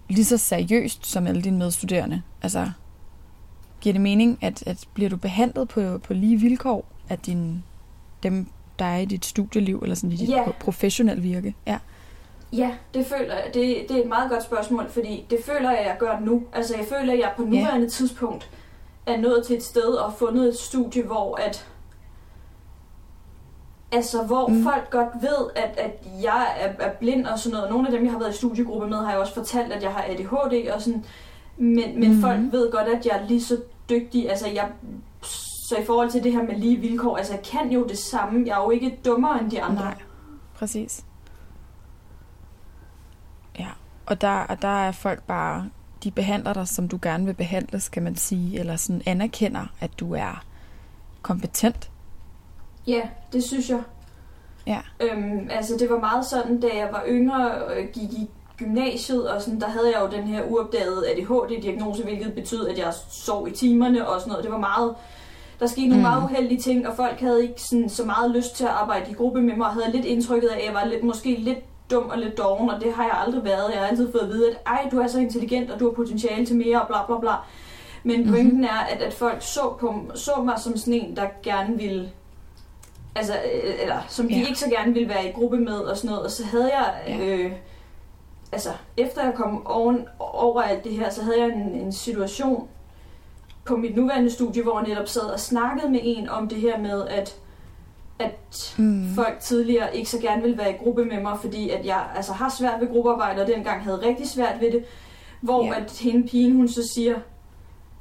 lige 0.09 0.25
så 0.25 0.38
seriøst 0.38 1.05
som 1.05 1.27
alle 1.27 1.41
dine 1.41 1.57
medstuderende? 1.57 2.21
Altså, 2.41 2.71
giver 3.81 3.93
det 3.93 4.01
mening, 4.01 4.38
at, 4.41 4.63
at 4.67 4.88
bliver 4.93 5.09
du 5.09 5.17
behandlet 5.17 5.67
på, 5.67 5.97
på 5.97 6.13
lige 6.13 6.38
vilkår 6.39 6.85
af 7.09 7.19
din, 7.19 7.63
dem, 8.24 8.47
der 8.79 8.85
er 8.85 8.97
i 8.97 9.05
dit 9.05 9.25
studieliv, 9.25 9.79
eller 9.83 9.95
sådan 9.95 10.12
i 10.12 10.15
dit 10.15 10.29
pro- 10.35 10.51
professionelle 10.59 11.24
virke? 11.24 11.55
Ja. 11.67 11.77
Ja, 12.53 12.71
det 12.93 13.05
føler 13.05 13.33
jeg. 13.33 13.43
Det, 13.53 13.85
det 13.89 13.97
er 13.97 14.01
et 14.01 14.09
meget 14.09 14.29
godt 14.29 14.43
spørgsmål, 14.43 14.89
fordi 14.89 15.25
det 15.29 15.39
føler 15.45 15.71
jeg, 15.71 15.83
jeg 15.85 15.95
gør 16.00 16.19
nu. 16.19 16.43
Altså, 16.53 16.75
jeg 16.77 16.85
føler, 16.89 17.13
at 17.13 17.19
jeg 17.19 17.33
på 17.38 17.43
nuværende 17.43 17.89
tidspunkt 17.89 18.50
er 19.05 19.17
nået 19.17 19.45
til 19.45 19.55
et 19.55 19.63
sted 19.63 19.81
og 19.93 20.13
fundet 20.13 20.50
et 20.50 20.57
studie, 20.57 21.03
hvor 21.03 21.35
at 21.35 21.67
Altså, 23.95 24.23
hvor 24.23 24.47
mm. 24.47 24.63
folk 24.63 24.89
godt 24.89 25.09
ved, 25.21 25.49
at, 25.55 25.77
at 25.77 26.07
jeg 26.21 26.47
er, 26.59 26.85
er 26.85 26.93
blind 26.93 27.25
og 27.25 27.39
sådan 27.39 27.55
noget. 27.55 27.69
Nogle 27.69 27.87
af 27.87 27.91
dem, 27.91 28.03
jeg 28.03 28.11
har 28.11 28.19
været 28.19 28.33
i 28.33 28.37
studiegruppe 28.37 28.87
med, 28.87 28.97
har 28.97 29.11
jeg 29.11 29.19
også 29.19 29.33
fortalt, 29.33 29.73
at 29.73 29.83
jeg 29.83 29.91
har 29.91 30.03
ADHD 30.07 30.69
og 30.71 30.81
sådan. 30.81 31.05
Men, 31.57 31.99
men 31.99 32.15
mm. 32.15 32.21
folk 32.21 32.39
ved 32.51 32.71
godt, 32.71 32.87
at 32.87 33.05
jeg 33.05 33.19
er 33.21 33.27
lige 33.27 33.43
så 33.43 33.57
dygtig. 33.89 34.29
Altså, 34.29 34.47
jeg, 34.47 34.71
så 35.21 35.75
i 35.81 35.85
forhold 35.85 36.09
til 36.09 36.23
det 36.23 36.31
her 36.31 36.43
med 36.43 36.55
lige 36.55 36.77
vilkår, 36.77 37.17
altså, 37.17 37.33
jeg 37.33 37.43
kan 37.43 37.71
jo 37.71 37.85
det 37.87 37.97
samme. 37.97 38.43
Jeg 38.45 38.59
er 38.59 38.63
jo 38.63 38.69
ikke 38.69 38.99
dummere 39.05 39.41
end 39.41 39.51
de 39.51 39.61
andre. 39.61 39.83
Nej, 39.83 39.97
præcis. 40.55 41.05
Ja, 43.59 43.69
og 44.05 44.21
der, 44.21 44.39
og 44.39 44.61
der 44.61 44.87
er 44.87 44.91
folk 44.91 45.23
bare, 45.23 45.69
de 46.03 46.11
behandler 46.11 46.53
dig, 46.53 46.67
som 46.67 46.87
du 46.87 46.99
gerne 47.01 47.25
vil 47.25 47.33
behandles, 47.33 47.89
kan 47.89 48.03
man 48.03 48.15
sige, 48.15 48.59
eller 48.59 48.75
sådan 48.75 49.01
anerkender, 49.05 49.65
at 49.79 49.99
du 49.99 50.13
er 50.13 50.43
kompetent. 51.21 51.89
Ja, 52.88 53.01
det 53.34 53.44
synes 53.44 53.70
jeg. 53.70 53.82
Ja. 54.68 54.80
Øhm, 55.00 55.48
altså, 55.51 55.77
det 55.80 55.89
var 55.89 56.00
meget 56.00 56.25
sådan, 56.25 56.60
da 56.60 56.68
jeg 56.68 56.89
var 56.92 57.04
yngre 57.08 57.51
og 57.51 57.75
gik 57.94 58.13
i 58.13 58.30
gymnasiet, 58.58 59.30
og 59.30 59.42
sådan, 59.42 59.60
der 59.60 59.68
havde 59.68 59.92
jeg 59.92 60.01
jo 60.01 60.18
den 60.18 60.27
her 60.27 60.44
uopdagede 60.44 61.10
ADHD-diagnose, 61.10 62.04
hvilket 62.04 62.34
betød, 62.34 62.68
at 62.68 62.77
jeg 62.77 62.94
sov 63.10 63.48
i 63.48 63.51
timerne 63.51 64.08
og 64.08 64.20
sådan 64.20 64.32
noget. 64.32 64.44
Det 64.44 64.51
var 64.51 64.60
meget... 64.60 64.96
Der 65.60 65.68
skete 65.68 65.88
nogle 65.88 66.01
mm. 66.01 66.10
meget 66.10 66.24
uheldige 66.24 66.62
ting, 66.62 66.88
og 66.88 66.96
folk 66.96 67.20
havde 67.20 67.44
ikke 67.44 67.62
sådan, 67.62 67.89
så 67.89 68.06
meget 68.06 68.32
lyst 68.32 68.56
til 68.56 68.63
at 68.63 68.70
arbejde 68.70 69.12
i 69.12 69.13
gruppe 69.13 69.42
med 69.42 69.56
mig, 69.56 69.68
og 69.68 69.74
havde 69.74 69.92
lidt 69.92 70.06
indtrykket 70.06 70.48
af, 70.48 70.58
at 70.58 70.65
jeg 70.65 70.74
var 70.74 70.86
lidt, 70.86 71.04
måske 71.04 71.36
lidt 71.36 71.60
dum 71.92 72.10
og 72.10 72.18
lidt 72.18 72.38
doven, 72.38 72.70
og 72.70 72.82
det 72.82 72.94
har 72.94 73.04
jeg 73.04 73.13
aldrig 73.25 73.44
været. 73.44 73.72
Jeg 73.72 73.80
har 73.80 73.88
altid 73.88 74.12
fået 74.12 74.22
at 74.22 74.30
vide, 74.30 74.50
at 74.50 74.58
ej, 74.65 74.88
du 74.92 75.00
er 75.00 75.08
så 75.08 75.20
intelligent, 75.20 75.72
og 75.72 75.80
du 75.80 75.86
har 75.86 75.94
potentiale 75.94 76.46
til 76.46 76.56
mere, 76.56 76.82
og 76.82 76.88
bla 76.88 77.06
bla 77.06 77.20
bla. 77.20 77.34
Men 78.04 78.20
mm-hmm. 78.20 78.34
pointen 78.34 78.63
er, 78.63 78.80
at, 78.89 79.01
at 79.01 79.13
folk 79.13 79.42
så, 79.42 79.74
på, 79.80 79.96
så 80.15 80.32
mig 80.46 80.60
som 80.60 80.77
sådan 80.77 80.94
en, 80.94 81.15
der 81.15 81.27
gerne 81.44 81.77
ville 81.77 82.10
altså, 83.15 83.34
øh, 83.34 83.74
eller 83.81 84.05
som 84.07 84.27
de 84.27 84.34
ja. 84.34 84.48
ikke 84.48 84.60
så 84.60 84.69
gerne 84.69 84.93
ville 84.93 85.10
være 85.10 85.29
i 85.29 85.31
gruppe 85.31 85.57
med 85.57 85.77
og 85.77 85.98
sådan 85.98 86.10
noget. 86.10 86.24
Og 86.24 86.31
så 86.31 86.45
havde 86.45 86.72
jeg, 86.77 86.93
ja. 87.07 87.25
øh, 87.25 87.51
altså 88.51 88.69
efter 88.98 89.24
jeg 89.24 89.34
kom 89.34 89.67
oven, 89.67 90.07
over 90.19 90.62
alt 90.62 90.84
det 90.84 90.91
her, 90.91 91.10
så 91.10 91.24
havde 91.24 91.39
jeg 91.39 91.48
en, 91.48 91.75
en 91.75 91.91
situation 91.91 92.67
på 93.65 93.75
mit 93.75 93.95
nuværende 93.95 94.31
studie, 94.31 94.63
hvor 94.63 94.79
jeg 94.79 94.88
netop 94.88 95.07
sad 95.07 95.22
og 95.22 95.39
snakkede 95.39 95.91
med 95.91 96.00
en 96.03 96.29
om 96.29 96.50
det 96.50 96.57
her 96.57 96.79
med, 96.79 97.07
at 97.07 97.39
at 98.19 98.75
mm. 98.77 99.15
folk 99.15 99.39
tidligere 99.39 99.98
ikke 99.98 100.10
så 100.10 100.19
gerne 100.19 100.41
ville 100.41 100.57
være 100.57 100.69
i 100.69 100.77
gruppe 100.77 101.05
med 101.05 101.22
mig, 101.22 101.38
fordi 101.41 101.69
at 101.69 101.86
jeg 101.86 102.05
altså, 102.15 102.34
har 102.34 102.55
svært 102.60 102.81
ved 102.81 102.88
gruppearbejde, 102.88 103.41
og 103.41 103.48
dengang 103.48 103.84
havde 103.84 104.01
rigtig 104.01 104.29
svært 104.29 104.62
ved 104.62 104.72
det. 104.72 104.86
Hvor 105.41 105.65
yeah. 105.65 105.77
at 105.77 105.91
hende 105.91 106.27
pigen, 106.27 106.55
hun 106.55 106.67
så 106.67 106.91
siger, 106.95 107.15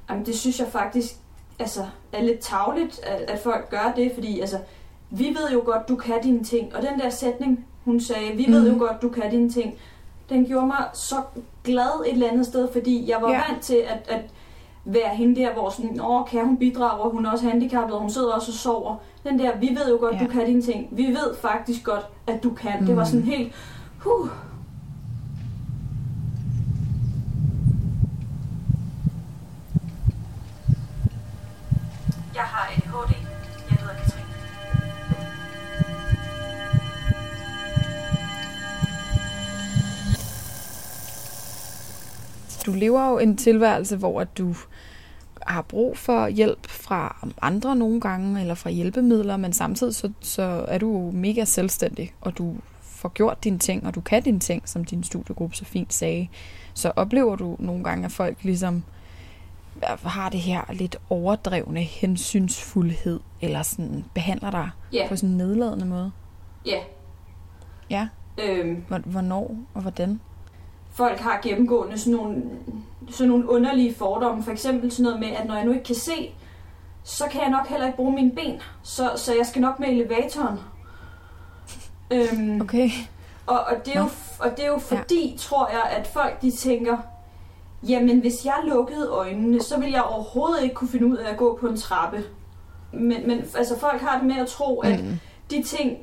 at 0.09 0.27
det 0.27 0.39
synes 0.39 0.59
jeg 0.61 0.69
faktisk 0.69 1.15
altså, 1.59 1.87
er 2.13 2.23
lidt 2.23 2.41
tavligt, 2.41 3.01
at, 3.05 3.21
at 3.21 3.39
folk 3.39 3.71
gør 3.71 3.93
det, 3.97 4.11
fordi 4.15 4.41
altså, 4.41 4.59
vi 5.19 5.25
ved 5.25 5.51
jo 5.53 5.63
godt, 5.65 5.89
du 5.89 5.97
kan 5.97 6.23
dine 6.23 6.45
ting. 6.45 6.75
Og 6.75 6.83
den 6.83 7.01
der 7.01 7.11
sætning, 7.11 7.67
hun 7.85 8.01
sagde, 8.01 8.37
vi 8.37 8.47
mm. 8.47 8.53
ved 8.53 8.73
jo 8.73 8.79
godt, 8.79 9.03
du 9.03 9.09
kan 9.09 9.31
dine 9.31 9.51
ting, 9.51 9.75
den 10.29 10.47
gjorde 10.47 10.67
mig 10.67 10.85
så 10.93 11.17
glad 11.65 12.05
et 12.07 12.13
eller 12.13 12.29
andet 12.31 12.47
sted, 12.47 12.69
fordi 12.73 13.11
jeg 13.11 13.19
var 13.23 13.31
yeah. 13.31 13.43
vant 13.49 13.63
til 13.63 13.75
at, 13.87 14.09
at 14.09 14.21
være 14.85 15.09
hende 15.09 15.41
der, 15.41 15.53
hvor 15.53 15.71
sådan, 15.71 16.01
åh, 16.01 16.27
kan 16.27 16.47
hun 16.47 16.57
bidrage, 16.57 17.03
og 17.03 17.11
hun 17.11 17.27
er 17.27 17.31
også 17.31 17.49
handicappet, 17.49 17.95
og 17.95 18.01
hun 18.01 18.11
sidder 18.11 18.33
også 18.33 18.53
og 18.53 18.55
sover. 18.55 18.97
Den 19.25 19.39
der, 19.39 19.57
vi 19.57 19.69
ved 19.69 19.89
jo 19.91 19.97
godt, 20.01 20.15
yeah. 20.15 20.27
du 20.27 20.33
kan 20.33 20.47
dine 20.47 20.63
ting. 20.63 20.89
Vi 20.91 21.07
ved 21.07 21.35
faktisk 21.41 21.85
godt, 21.85 22.07
at 22.27 22.43
du 22.43 22.51
kan. 22.51 22.81
Mm. 22.81 22.87
Det 22.87 22.97
var 22.97 23.05
sådan 23.05 23.23
helt, 23.23 23.53
huh, 23.99 24.29
Jeg 32.35 32.43
har 32.43 32.71
ADHD. 32.77 32.84
Du 42.67 42.73
lever 42.73 43.11
jo 43.11 43.19
en 43.19 43.37
tilværelse, 43.37 43.97
hvor 43.97 44.25
du 44.25 44.55
har 45.47 45.63
brug 45.63 45.99
for 45.99 46.29
hjælp 46.29 46.67
fra 46.71 47.29
andre 47.43 47.77
nogle 47.77 48.01
gange, 48.01 48.41
eller 48.41 48.55
fra 48.55 48.71
hjælpemidler, 48.71 49.37
men 49.37 49.53
samtidig 49.53 49.95
så, 49.95 50.13
så 50.21 50.65
er 50.69 50.79
du 50.79 51.11
mega 51.15 51.45
selvstændig, 51.45 52.15
og 52.21 52.39
du 52.39 52.55
får 52.83 53.09
gjort 53.09 53.45
dine 53.45 53.59
ting, 53.59 53.87
og 53.87 53.95
du 53.95 54.01
kan 54.01 54.23
dine 54.23 54.41
ting, 54.41 54.69
som 54.69 54.85
din 54.85 55.05
studiegruppe 55.05 55.57
så 55.57 55.65
fint 55.65 55.95
sagde. 55.95 56.29
Så 56.75 56.93
oplever 56.97 57.37
du 57.37 57.57
nogle 57.59 57.85
gange, 57.85 58.05
at 58.05 58.13
folk 58.13 58.45
ligesom 58.45 58.85
har 60.05 60.29
det 60.29 60.41
her 60.41 60.63
lidt 60.73 60.97
overdrevne 61.11 61.83
hensynsfuldhed, 61.83 63.21
eller 63.41 63.63
sådan 63.63 64.05
behandler 64.15 64.51
dig 64.51 64.71
yeah. 64.95 65.09
på 65.09 65.17
sådan 65.17 65.31
en 65.31 65.37
nedladende 65.37 65.87
måde? 65.87 66.13
Ja. 66.67 66.71
Yeah. 66.71 66.85
Ja? 67.91 68.09
Øhm, 68.39 68.85
Hvornår 69.05 69.57
og 69.75 69.83
hvordan? 69.83 70.21
Folk 70.95 71.19
har 71.19 71.41
gennemgående 71.43 71.99
sådan 71.99 72.13
nogle, 72.13 72.43
sådan 73.11 73.29
nogle 73.29 73.49
underlige 73.49 73.95
fordomme. 73.95 74.43
For 74.43 74.53
eksempel 74.53 74.91
sådan 74.91 75.03
noget 75.03 75.21
med, 75.21 75.29
at 75.29 75.47
når 75.47 75.55
jeg 75.55 75.65
nu 75.65 75.73
ikke 75.73 75.85
kan 75.85 75.95
se, 75.95 76.31
så 77.03 77.25
kan 77.31 77.41
jeg 77.41 77.51
nok 77.51 77.67
heller 77.67 77.87
ikke 77.87 77.97
bruge 77.97 78.15
mine 78.15 78.31
ben. 78.31 78.61
Så, 78.83 79.11
så 79.17 79.35
jeg 79.35 79.47
skal 79.47 79.63
nok 79.63 79.81
med 79.81 79.89
elevatoren. 79.89 80.59
Øhm, 82.11 82.61
okay. 82.61 82.91
Og, 83.47 83.61
og, 83.61 83.87
det 83.87 83.97
er 83.97 84.01
jo, 84.01 84.09
og 84.39 84.51
det 84.51 84.65
er 84.65 84.69
jo 84.69 84.79
fordi, 84.79 85.31
ja. 85.31 85.37
tror 85.37 85.69
jeg, 85.69 85.83
at 85.99 86.07
folk 86.07 86.43
de 86.43 86.51
tænker, 86.51 86.97
Jamen, 87.89 88.21
hvis 88.21 88.45
jeg 88.45 88.55
lukkede 88.67 89.09
øjnene, 89.09 89.63
så 89.63 89.79
ville 89.79 89.93
jeg 89.93 90.03
overhovedet 90.03 90.63
ikke 90.63 90.75
kunne 90.75 90.89
finde 90.89 91.07
ud 91.07 91.17
af 91.17 91.31
at 91.31 91.37
gå 91.37 91.59
på 91.61 91.67
en 91.67 91.77
trappe. 91.77 92.25
Men, 92.93 93.27
men 93.27 93.45
altså, 93.57 93.79
folk 93.79 94.01
har 94.01 94.19
det 94.19 94.27
med 94.27 94.37
at 94.37 94.47
tro, 94.47 94.81
at 94.81 95.05
mm. 95.05 95.19
de 95.51 95.63
ting, 95.63 95.99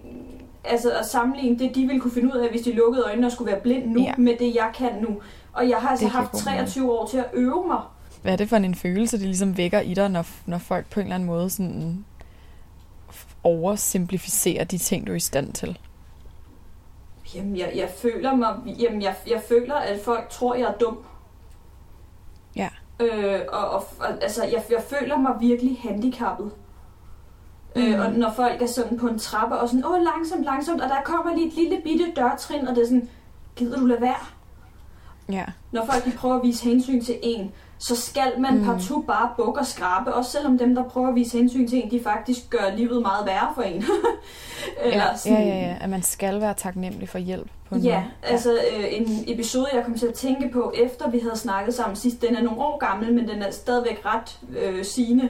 altså 0.63 0.91
at 0.91 1.06
sammenligne 1.06 1.60
det, 1.60 1.76
de 1.76 1.86
ville 1.86 2.02
kunne 2.02 2.12
finde 2.12 2.34
ud 2.34 2.39
af, 2.39 2.50
hvis 2.50 2.62
de 2.62 2.74
lukkede 2.74 3.04
øjnene 3.04 3.28
og 3.28 3.32
skulle 3.32 3.52
være 3.52 3.62
blind 3.62 3.86
nu, 3.86 4.02
ja. 4.02 4.13
med 4.17 4.36
det, 4.39 4.56
jeg 4.56 4.71
kan 4.76 4.91
nu. 5.02 5.21
Og 5.54 5.69
jeg 5.69 5.78
har 5.78 5.89
altså 5.89 6.06
det 6.06 6.12
haft 6.12 6.34
23 6.34 6.91
år 6.91 7.08
til 7.08 7.17
at 7.17 7.26
øve 7.34 7.67
mig. 7.67 7.82
Hvad 8.21 8.34
er 8.34 8.38
det 8.38 8.50
for 8.50 8.56
en 8.56 8.76
følelse, 8.76 9.17
det 9.17 9.26
ligesom 9.26 9.58
vækker 9.58 9.80
i 9.80 9.93
dig, 9.93 10.10
når, 10.10 10.26
når 10.45 10.58
folk 10.58 10.89
på 10.89 11.00
en 11.00 11.06
eller 11.06 11.15
anden 11.15 11.28
måde 11.28 11.50
sådan 11.50 12.06
oversimplificerer 13.43 14.63
de 14.63 14.78
ting, 14.78 15.08
du 15.08 15.12
er 15.12 15.15
i 15.15 15.19
stand 15.19 15.54
til? 15.54 15.80
Jamen, 17.36 17.58
jeg, 17.58 17.71
jeg 17.76 17.89
føler 17.97 18.36
mig, 18.36 18.56
jamen, 18.80 19.02
jeg, 19.02 19.15
jeg 19.28 19.41
føler, 19.47 19.76
at 19.76 20.00
folk 20.00 20.30
tror, 20.30 20.56
jeg 20.56 20.67
er 20.67 20.78
dum. 20.78 20.97
Ja. 22.56 22.69
Øh, 23.00 23.41
og, 23.50 23.69
og, 23.69 23.84
altså, 24.21 24.43
jeg, 24.43 24.63
jeg 24.69 24.84
føler 24.89 25.17
mig 25.17 25.36
virkelig 25.39 25.78
handicappet. 25.84 26.52
Mm. 27.75 27.81
Øh, 27.81 28.05
og 28.05 28.12
når 28.12 28.34
folk 28.36 28.62
er 28.62 28.67
sådan 28.67 28.99
på 28.99 29.07
en 29.07 29.19
trappe 29.19 29.55
og 29.55 29.69
sådan, 29.69 29.86
åh, 29.86 30.01
langsomt, 30.01 30.45
langsomt, 30.45 30.81
og 30.81 30.89
der 30.89 31.01
kommer 31.03 31.36
lige 31.36 31.47
et 31.47 31.53
lille 31.53 31.81
bitte 31.84 32.05
dørtrin, 32.15 32.67
og 32.67 32.75
det 32.75 32.84
er 32.84 32.88
sådan, 32.88 33.10
gider 33.55 33.79
du 33.79 33.86
lade 33.86 34.01
være? 34.01 34.25
Ja. 35.31 35.45
Når 35.71 35.86
folk 35.86 36.05
de 36.05 36.12
prøver 36.12 36.36
at 36.36 36.43
vise 36.43 36.63
hensyn 36.63 37.03
til 37.03 37.19
en, 37.23 37.51
så 37.77 37.95
skal 37.95 38.39
man 38.39 38.57
mm. 38.57 38.65
partout 38.65 39.07
bare 39.07 39.29
bukke 39.38 39.60
og 39.60 39.65
skrabe, 39.65 40.13
også 40.13 40.31
selvom 40.31 40.57
dem, 40.57 40.75
der 40.75 40.84
prøver 40.84 41.07
at 41.07 41.15
vise 41.15 41.38
hensyn 41.38 41.67
til 41.67 41.84
en, 41.84 41.91
de 41.91 42.03
faktisk 42.03 42.49
gør 42.49 42.75
livet 42.75 43.01
meget 43.01 43.25
værre 43.25 43.51
for 43.55 43.62
en. 43.62 43.84
Eller 44.84 45.03
ja, 45.03 45.17
sådan, 45.17 45.38
ja, 45.38 45.43
ja, 45.43 45.60
ja, 45.60 45.77
at 45.81 45.89
man 45.89 46.01
skal 46.01 46.41
være 46.41 46.53
taknemmelig 46.53 47.10
for 47.10 47.17
hjælp. 47.17 47.47
På 47.69 47.75
en 47.75 47.81
ja, 47.81 47.99
måde. 47.99 48.34
altså 48.34 48.53
øh, 48.53 48.86
en 48.89 49.23
episode, 49.27 49.67
jeg 49.73 49.86
kom 49.86 49.97
til 49.97 50.07
at 50.07 50.13
tænke 50.13 50.49
på, 50.53 50.73
efter 50.75 51.10
vi 51.10 51.19
havde 51.19 51.38
snakket 51.38 51.73
sammen 51.73 51.95
sidst, 51.95 52.21
den 52.21 52.36
er 52.36 52.41
nogle 52.41 52.62
år 52.62 52.77
gammel, 52.77 53.13
men 53.13 53.27
den 53.27 53.41
er 53.41 53.51
stadigvæk 53.51 54.01
ret 54.05 54.39
øh, 54.57 54.86
sigende. 54.86 55.29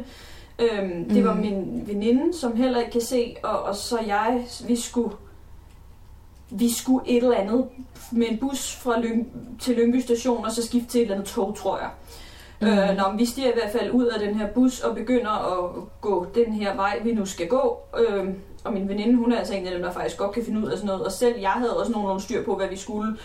Øhm, 0.62 1.10
det 1.10 1.18
mm. 1.18 1.26
var 1.26 1.34
min 1.34 1.84
veninde, 1.86 2.38
som 2.38 2.56
heller 2.56 2.80
ikke 2.80 2.92
kan 2.92 3.02
se, 3.02 3.36
og, 3.44 3.64
og 3.64 3.76
så 3.76 4.00
jeg, 4.08 4.46
vi 4.68 4.76
skulle 4.76 5.16
vi 6.52 6.74
skulle 6.74 7.10
et 7.10 7.24
eller 7.24 7.38
andet 7.38 7.66
med 8.12 8.28
en 8.30 8.38
bus 8.38 8.76
fra 8.76 9.00
Lyng, 9.00 9.28
til 9.60 9.76
Lyngby 9.76 10.00
station, 10.00 10.46
og 10.46 10.52
så 10.52 10.66
skifte 10.66 10.90
til 10.90 11.00
et 11.00 11.02
eller 11.02 11.16
andet 11.16 11.30
tog, 11.30 11.56
tror 11.56 11.78
jeg. 11.78 11.90
Mm. 12.62 12.68
Øh, 12.68 12.98
når 12.98 13.16
vi 13.18 13.26
stiger 13.26 13.48
i 13.48 13.54
hvert 13.54 13.72
fald 13.72 13.92
ud 13.92 14.06
af 14.06 14.20
den 14.20 14.36
her 14.36 14.48
bus 14.48 14.80
og 14.80 14.96
begynder 14.96 15.32
at 15.32 15.84
gå 16.02 16.28
den 16.36 16.54
her 16.54 16.76
vej, 16.76 17.00
vi 17.04 17.14
nu 17.14 17.26
skal 17.26 17.48
gå. 17.48 17.78
Øh, 18.00 18.26
og 18.64 18.74
min 18.74 18.90
veninde, 18.90 19.16
hun 19.16 19.32
er 19.32 19.38
altså 19.38 19.54
en 19.54 19.66
af 19.66 19.72
dem, 19.74 19.82
der 19.82 19.92
faktisk 19.92 20.18
godt 20.18 20.32
kan 20.32 20.46
finde 20.46 20.62
ud 20.62 20.68
af 20.68 20.78
sådan 20.78 20.88
noget. 20.88 21.06
Og 21.06 21.12
selv 21.12 21.40
jeg 21.40 21.50
havde 21.50 21.78
også 21.78 21.92
nogenlunde 21.92 22.24
styr 22.24 22.44
på, 22.44 22.56
hvad 22.56 22.68
vi 22.68 22.78
skulle. 22.78 23.18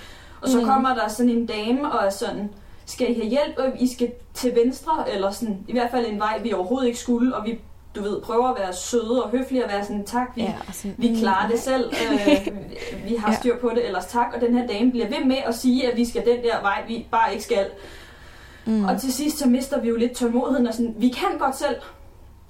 Og 0.42 0.48
så 0.48 0.58
mm. 0.58 0.64
kommer 0.64 0.94
der 0.94 1.08
sådan 1.08 1.30
en 1.30 1.46
dame 1.46 1.92
og 1.92 2.06
er 2.06 2.10
sådan, 2.10 2.50
skal 2.86 3.10
I 3.10 3.14
have 3.14 3.26
hjælp, 3.26 3.58
og 3.58 3.80
I 3.80 3.94
skal 3.94 4.12
til 4.34 4.54
venstre, 4.54 5.12
eller 5.12 5.30
sådan, 5.30 5.64
i 5.68 5.72
hvert 5.72 5.90
fald 5.90 6.06
en 6.06 6.18
vej, 6.18 6.40
vi 6.42 6.52
overhovedet 6.52 6.86
ikke 6.86 6.98
skulle, 6.98 7.36
og 7.36 7.46
vi 7.46 7.58
du 7.96 8.02
ved, 8.02 8.20
prøver 8.20 8.48
at 8.48 8.58
være 8.58 8.72
søde 8.72 9.24
og 9.24 9.30
høflige 9.30 9.64
og 9.64 9.70
være 9.70 9.84
sådan, 9.84 10.04
tak, 10.04 10.28
vi, 10.34 10.42
ja, 10.42 10.54
sådan, 10.72 10.94
vi 10.98 11.16
klarer 11.20 11.48
det 11.48 11.60
selv, 11.60 11.92
øh, 11.92 12.46
vi 13.08 13.16
har 13.16 13.34
styr 13.34 13.58
på 13.58 13.70
det, 13.74 13.86
ellers 13.86 14.06
tak. 14.06 14.26
Og 14.34 14.40
den 14.40 14.58
her 14.58 14.66
dame 14.66 14.90
bliver 14.90 15.08
ved 15.08 15.24
med 15.24 15.36
at 15.36 15.54
sige, 15.54 15.90
at 15.90 15.96
vi 15.96 16.04
skal 16.04 16.24
den 16.26 16.42
der 16.42 16.60
vej, 16.60 16.84
vi 16.88 17.06
bare 17.10 17.32
ikke 17.32 17.44
skal. 17.44 17.66
Mm. 18.64 18.84
Og 18.84 19.00
til 19.00 19.12
sidst, 19.12 19.38
så 19.38 19.48
mister 19.48 19.80
vi 19.80 19.88
jo 19.88 19.96
lidt 19.96 20.12
tålmodigheden 20.12 20.66
og 20.66 20.74
sådan, 20.74 20.94
vi 20.98 21.08
kan 21.08 21.38
godt 21.38 21.56
selv. 21.56 21.76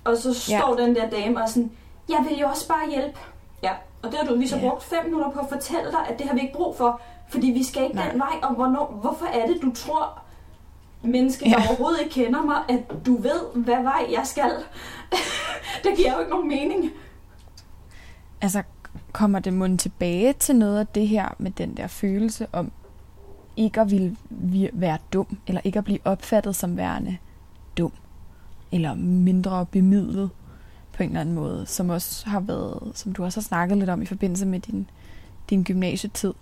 Og 0.04 0.16
så 0.16 0.34
står 0.34 0.76
ja. 0.78 0.86
den 0.86 0.94
der 0.94 1.10
dame 1.10 1.42
og 1.42 1.48
sådan, 1.48 1.70
jeg 2.08 2.26
vil 2.28 2.38
jo 2.38 2.46
også 2.46 2.68
bare 2.68 2.90
hjælpe. 2.90 3.18
Ja, 3.62 3.72
og 4.02 4.10
det 4.10 4.18
har 4.18 4.26
du 4.26 4.38
vi 4.38 4.46
så 4.46 4.56
ja. 4.56 4.68
brugt 4.68 4.82
fem 4.82 5.04
minutter 5.04 5.30
på 5.30 5.40
at 5.40 5.48
fortælle 5.48 5.90
dig, 5.90 6.00
at 6.08 6.18
det 6.18 6.26
har 6.26 6.34
vi 6.34 6.40
ikke 6.40 6.54
brug 6.54 6.76
for, 6.76 7.00
fordi 7.28 7.46
vi 7.46 7.64
skal 7.64 7.82
ikke 7.82 7.94
Nej. 7.96 8.10
den 8.10 8.20
vej. 8.20 8.38
Og 8.42 8.54
hvornår, 8.54 8.98
hvorfor 9.00 9.26
er 9.26 9.46
det, 9.46 9.62
du 9.62 9.72
tror, 9.74 10.22
menneske, 11.06 11.44
der 11.44 11.50
ja. 11.50 11.68
overhovedet 11.68 12.00
ikke 12.00 12.14
kender 12.14 12.42
mig, 12.42 12.56
at 12.68 13.06
du 13.06 13.16
ved, 13.16 13.54
hvad 13.54 13.82
vej 13.82 14.06
jeg 14.10 14.22
skal? 14.24 14.50
det 15.84 15.96
giver 15.96 16.12
jo 16.12 16.18
ikke 16.18 16.30
nogen 16.30 16.48
mening. 16.48 16.90
Altså, 18.40 18.62
kommer 19.12 19.38
det 19.38 19.52
mund 19.52 19.78
tilbage 19.78 20.32
til 20.32 20.56
noget 20.56 20.78
af 20.78 20.86
det 20.86 21.08
her 21.08 21.28
med 21.38 21.50
den 21.50 21.76
der 21.76 21.86
følelse 21.86 22.46
om 22.52 22.72
ikke 23.56 23.80
at 23.80 23.90
ville 23.90 24.16
være 24.72 24.98
dum, 25.12 25.38
eller 25.46 25.60
ikke 25.64 25.78
at 25.78 25.84
blive 25.84 25.98
opfattet 26.04 26.56
som 26.56 26.76
værende 26.76 27.16
dum, 27.78 27.92
eller 28.72 28.94
mindre 28.94 29.66
bemidlet 29.66 30.30
på 30.92 31.02
en 31.02 31.08
eller 31.08 31.20
anden 31.20 31.34
måde, 31.34 31.66
som 31.66 31.90
også 31.90 32.28
har 32.28 32.40
været, 32.40 32.92
som 32.94 33.12
du 33.12 33.24
også 33.24 33.40
har 33.40 33.42
snakket 33.42 33.78
lidt 33.78 33.90
om 33.90 34.02
i 34.02 34.06
forbindelse 34.06 34.46
med 34.46 34.60
din, 34.60 34.90
din 35.50 35.64
gymnasietid. 35.64 36.34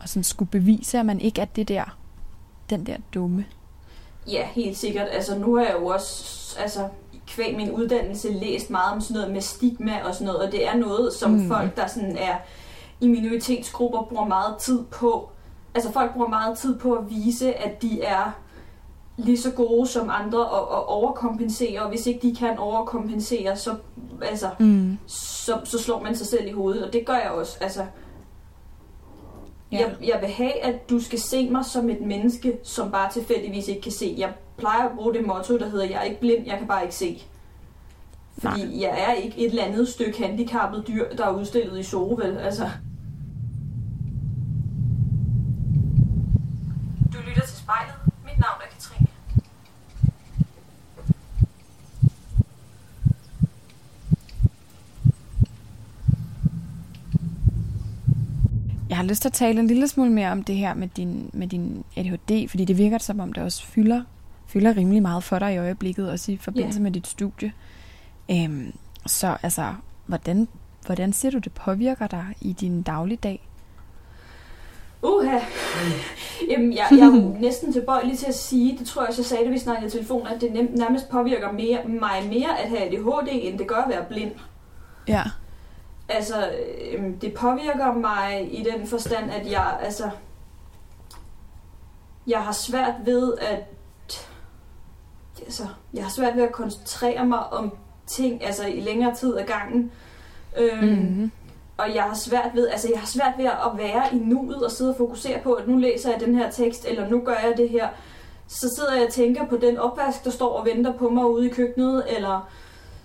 Og 0.00 0.08
sådan 0.08 0.24
skulle 0.24 0.50
bevise, 0.50 0.98
at 0.98 1.06
man 1.06 1.20
ikke 1.20 1.40
er 1.40 1.44
det 1.44 1.68
der, 1.68 1.98
den 2.70 2.86
der 2.86 2.96
dumme. 3.14 3.46
Ja, 4.26 4.46
helt 4.46 4.76
sikkert. 4.76 5.08
Altså 5.12 5.38
nu 5.38 5.56
har 5.56 5.64
jeg 5.64 5.74
jo 5.80 5.86
også, 5.86 6.56
altså 6.60 6.88
kvæg 7.26 7.56
min 7.56 7.70
uddannelse 7.70 8.32
læst 8.32 8.70
meget 8.70 8.94
om 8.94 9.00
sådan 9.00 9.14
noget 9.14 9.32
med 9.32 9.40
stigma 9.40 10.02
og 10.04 10.14
sådan 10.14 10.26
noget, 10.26 10.42
og 10.42 10.52
det 10.52 10.66
er 10.66 10.76
noget, 10.76 11.12
som 11.12 11.30
mm. 11.30 11.48
folk, 11.48 11.76
der 11.76 11.86
sådan 11.86 12.16
er 12.16 12.36
i 13.00 13.08
minoritetsgrupper, 13.08 14.02
bruger 14.02 14.26
meget 14.26 14.56
tid 14.56 14.84
på. 14.84 15.28
Altså 15.74 15.92
folk 15.92 16.12
bruger 16.12 16.28
meget 16.28 16.58
tid 16.58 16.78
på 16.78 16.92
at 16.92 17.10
vise, 17.10 17.54
at 17.54 17.82
de 17.82 18.02
er 18.02 18.32
lige 19.16 19.40
så 19.40 19.50
gode 19.50 19.86
som 19.86 20.10
andre 20.12 20.46
og, 20.46 20.68
og 20.68 20.88
overkompensere, 20.88 21.82
og 21.82 21.88
hvis 21.88 22.06
ikke 22.06 22.28
de 22.28 22.36
kan 22.36 22.58
overkompensere, 22.58 23.56
så, 23.56 23.74
altså, 24.22 24.48
mm. 24.58 24.98
så, 25.06 25.60
så 25.64 25.78
slår 25.78 26.02
man 26.02 26.16
sig 26.16 26.26
selv 26.26 26.48
i 26.48 26.52
hovedet, 26.52 26.86
og 26.86 26.92
det 26.92 27.06
gør 27.06 27.14
jeg 27.14 27.30
også. 27.30 27.58
Altså, 27.60 27.80
ja. 29.72 29.78
jeg, 29.78 29.96
jeg 30.08 30.18
vil 30.20 30.28
have, 30.28 30.60
at 30.62 30.90
du 30.90 31.00
skal 31.00 31.18
se 31.18 31.50
mig 31.50 31.64
som 31.64 31.90
et 31.90 32.00
menneske, 32.00 32.58
som 32.62 32.90
bare 32.90 33.12
tilfældigvis 33.12 33.68
ikke 33.68 33.80
kan 33.80 33.92
se. 33.92 34.14
Jeg 34.18 34.32
plejer 34.56 34.88
at 34.88 34.96
bruge 34.96 35.14
det 35.14 35.26
motto, 35.26 35.58
der 35.58 35.68
hedder, 35.68 35.84
jeg 35.84 35.98
er 35.98 36.02
ikke 36.02 36.20
blind, 36.20 36.46
jeg 36.46 36.58
kan 36.58 36.66
bare 36.68 36.82
ikke 36.82 36.94
se. 36.94 37.22
Fordi 38.38 38.64
Nej. 38.64 38.80
jeg 38.80 39.04
er 39.08 39.12
ikke 39.12 39.38
et 39.38 39.50
eller 39.50 39.64
andet 39.64 39.88
stykke 39.88 40.18
handicappet 40.26 40.84
dyr, 40.88 41.16
der 41.16 41.26
er 41.26 41.30
udstillet 41.30 41.78
i 41.78 41.82
Zoo, 41.82 42.14
vel? 42.14 42.38
Altså. 42.38 42.70
Du 47.12 47.18
lytter 47.28 47.42
til 47.46 47.56
spejlet. 47.56 47.94
Mit 48.24 48.38
navn 48.38 48.60
er 48.62 48.74
Katrine. 48.74 49.06
Jeg 58.90 58.98
har 58.98 59.04
lyst 59.04 59.22
til 59.22 59.28
at 59.28 59.32
tale 59.32 59.60
en 59.60 59.66
lille 59.66 59.88
smule 59.88 60.10
mere 60.10 60.32
om 60.32 60.42
det 60.42 60.56
her 60.56 60.74
med 60.74 60.88
din, 60.88 61.30
med 61.32 61.48
din 61.48 61.84
ADHD, 61.96 62.48
fordi 62.48 62.64
det 62.64 62.78
virker 62.78 62.98
som 62.98 63.20
om 63.20 63.32
det 63.32 63.42
også 63.42 63.66
fylder 63.66 64.02
fylder 64.50 64.76
rimelig 64.76 65.02
meget 65.02 65.24
for 65.24 65.38
dig 65.38 65.54
i 65.54 65.58
øjeblikket, 65.58 66.10
også 66.10 66.32
i 66.32 66.36
forbindelse 66.36 66.78
yeah. 66.78 66.82
med 66.82 66.90
dit 66.90 67.06
studie. 67.06 67.52
Øhm, 68.30 68.72
så 69.06 69.36
altså, 69.42 69.74
hvordan, 70.06 70.48
hvordan 70.86 71.12
ser 71.12 71.30
du, 71.30 71.38
det 71.38 71.52
påvirker 71.52 72.06
dig 72.06 72.26
i 72.40 72.52
din 72.52 72.82
dagligdag? 72.82 73.48
Uha. 75.02 75.38
Jamen, 76.50 76.72
jeg, 76.72 76.86
jeg 76.90 76.98
er 76.98 77.40
næsten 77.48 77.72
tilbøjelig 77.72 78.18
til 78.18 78.26
at 78.26 78.34
sige, 78.34 78.78
det 78.78 78.86
tror 78.86 79.04
jeg, 79.04 79.14
så 79.14 79.22
sagde 79.22 79.44
det, 79.44 79.52
vi 79.52 79.58
snakkede 79.58 79.86
i 79.86 79.90
telefon, 79.90 80.26
at 80.26 80.40
det 80.40 80.52
nærmest 80.52 81.10
påvirker 81.10 81.52
mere, 81.52 81.78
mig 81.88 82.28
mere 82.28 82.60
at 82.62 82.68
have 82.68 82.80
ADHD, 82.80 83.28
end 83.32 83.58
det 83.58 83.66
gør 83.66 83.76
at 83.76 83.88
være 83.88 84.04
blind. 84.08 84.32
Ja. 85.08 85.22
Altså, 86.10 86.52
øhm, 86.92 87.18
det 87.18 87.34
påvirker 87.34 87.92
mig 87.92 88.48
i 88.58 88.62
den 88.72 88.86
forstand, 88.86 89.30
at 89.30 89.50
jeg, 89.50 89.78
altså, 89.82 90.10
jeg 92.26 92.38
har 92.38 92.52
svært 92.52 92.94
ved 93.04 93.38
at 93.38 93.66
altså, 95.42 95.66
jeg 95.94 96.02
har 96.02 96.10
svært 96.10 96.36
ved 96.36 96.42
at 96.42 96.52
koncentrere 96.52 97.26
mig 97.26 97.52
om 97.52 97.72
ting 98.06 98.44
altså 98.44 98.66
i 98.66 98.80
længere 98.80 99.14
tid 99.14 99.36
ad 99.36 99.44
gangen. 99.44 99.92
Øhm, 100.58 100.84
mm-hmm. 100.84 101.30
Og 101.76 101.94
jeg 101.94 102.02
har 102.02 102.14
svært 102.14 102.50
ved, 102.54 102.68
altså 102.68 102.88
jeg 102.92 103.00
har 103.00 103.06
svært 103.06 103.32
ved 103.38 103.44
at 103.44 103.70
være 103.76 104.04
i 104.12 104.18
nuet 104.18 104.64
og 104.64 104.70
sidde 104.70 104.90
og 104.90 104.96
fokusere 104.96 105.40
på, 105.40 105.52
at 105.52 105.68
nu 105.68 105.76
læser 105.76 106.10
jeg 106.10 106.20
den 106.20 106.34
her 106.34 106.50
tekst, 106.50 106.86
eller 106.88 107.08
nu 107.08 107.20
gør 107.24 107.32
jeg 107.32 107.54
det 107.56 107.68
her. 107.68 107.88
Så 108.48 108.74
sidder 108.76 108.94
jeg 108.94 109.06
og 109.06 109.12
tænker 109.12 109.46
på 109.46 109.56
den 109.56 109.78
opvask, 109.78 110.24
der 110.24 110.30
står 110.30 110.52
og 110.58 110.66
venter 110.66 110.92
på 110.92 111.08
mig 111.08 111.26
ude 111.26 111.46
i 111.46 111.52
køkkenet, 111.52 112.04
eller 112.16 112.50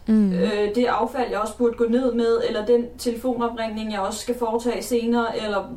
mm. 0.08 0.34
øh, 0.34 0.76
det 0.76 0.86
affald, 0.86 1.30
jeg 1.32 1.40
også 1.40 1.58
burde 1.58 1.78
gå 1.78 1.88
ned 1.90 2.14
med, 2.14 2.42
eller 2.48 2.66
den 2.66 2.86
telefonopringning, 2.98 3.92
jeg 3.92 4.00
også 4.00 4.20
skal 4.20 4.38
foretage 4.40 4.84
senere, 4.84 5.44
eller, 5.44 5.74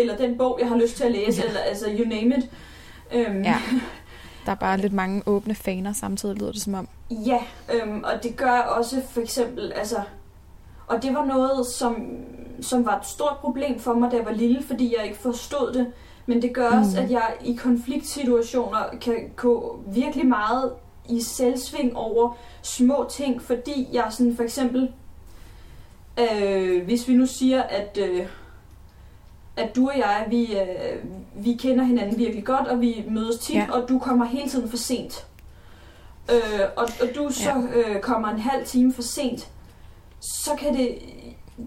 eller 0.00 0.16
den 0.16 0.38
bog, 0.38 0.58
jeg 0.60 0.68
har 0.68 0.76
lyst 0.76 0.96
til 0.96 1.04
at 1.04 1.12
læse, 1.12 1.42
ja. 1.42 1.48
eller 1.48 1.60
altså 1.60 1.86
you 1.98 2.08
name 2.08 2.36
it. 2.36 2.50
Øhm, 3.12 3.42
ja. 3.42 3.56
Der 4.46 4.52
er 4.52 4.56
bare 4.56 4.78
lidt 4.78 4.92
mange 4.92 5.22
åbne 5.26 5.54
faner 5.54 5.92
samtidig, 5.92 6.36
lyder 6.38 6.52
det 6.52 6.62
som 6.62 6.74
om. 6.74 6.88
Ja, 7.10 7.38
øhm, 7.74 8.04
og 8.04 8.22
det 8.22 8.36
gør 8.36 8.58
også 8.58 9.02
for 9.10 9.20
eksempel, 9.20 9.72
altså... 9.72 9.96
Og 10.86 11.02
det 11.02 11.14
var 11.14 11.24
noget, 11.24 11.66
som, 11.66 12.06
som 12.60 12.86
var 12.86 12.98
et 12.98 13.06
stort 13.06 13.36
problem 13.40 13.80
for 13.80 13.94
mig, 13.94 14.10
da 14.10 14.16
jeg 14.16 14.24
var 14.24 14.32
lille, 14.32 14.62
fordi 14.62 14.96
jeg 14.98 15.04
ikke 15.04 15.18
forstod 15.18 15.72
det. 15.72 15.86
Men 16.26 16.42
det 16.42 16.54
gør 16.54 16.70
mm. 16.70 16.78
også, 16.78 17.00
at 17.00 17.10
jeg 17.10 17.36
i 17.44 17.54
konfliktsituationer 17.54 18.78
kan 19.00 19.32
gå 19.36 19.80
virkelig 19.86 20.26
meget 20.26 20.72
i 21.08 21.22
selvsving 21.22 21.96
over 21.96 22.36
små 22.62 23.06
ting, 23.10 23.42
fordi 23.42 23.88
jeg 23.92 24.06
sådan 24.10 24.36
for 24.36 24.42
eksempel, 24.42 24.92
øh, 26.18 26.84
hvis 26.84 27.08
vi 27.08 27.14
nu 27.14 27.26
siger, 27.26 27.62
at 27.62 27.98
øh, 28.00 28.26
at 29.58 29.76
du 29.76 29.88
og 29.88 29.98
jeg, 29.98 30.26
vi, 30.28 30.56
øh, 30.56 30.96
vi 31.44 31.52
kender 31.52 31.84
hinanden 31.84 32.18
virkelig 32.18 32.44
godt, 32.44 32.68
og 32.68 32.80
vi 32.80 33.04
mødes 33.08 33.38
tit, 33.38 33.54
ja. 33.54 33.66
og 33.72 33.88
du 33.88 33.98
kommer 33.98 34.24
hele 34.24 34.48
tiden 34.48 34.70
for 34.70 34.76
sent. 34.76 35.26
Øh, 36.30 36.60
og, 36.76 36.88
og 37.02 37.08
du 37.14 37.28
så 37.30 37.50
ja. 37.50 37.94
øh, 37.94 38.00
kommer 38.00 38.28
en 38.28 38.38
halv 38.38 38.66
time 38.66 38.92
for 38.92 39.02
sent, 39.02 39.48
så 40.20 40.50
kan 40.58 40.76
det 40.76 40.98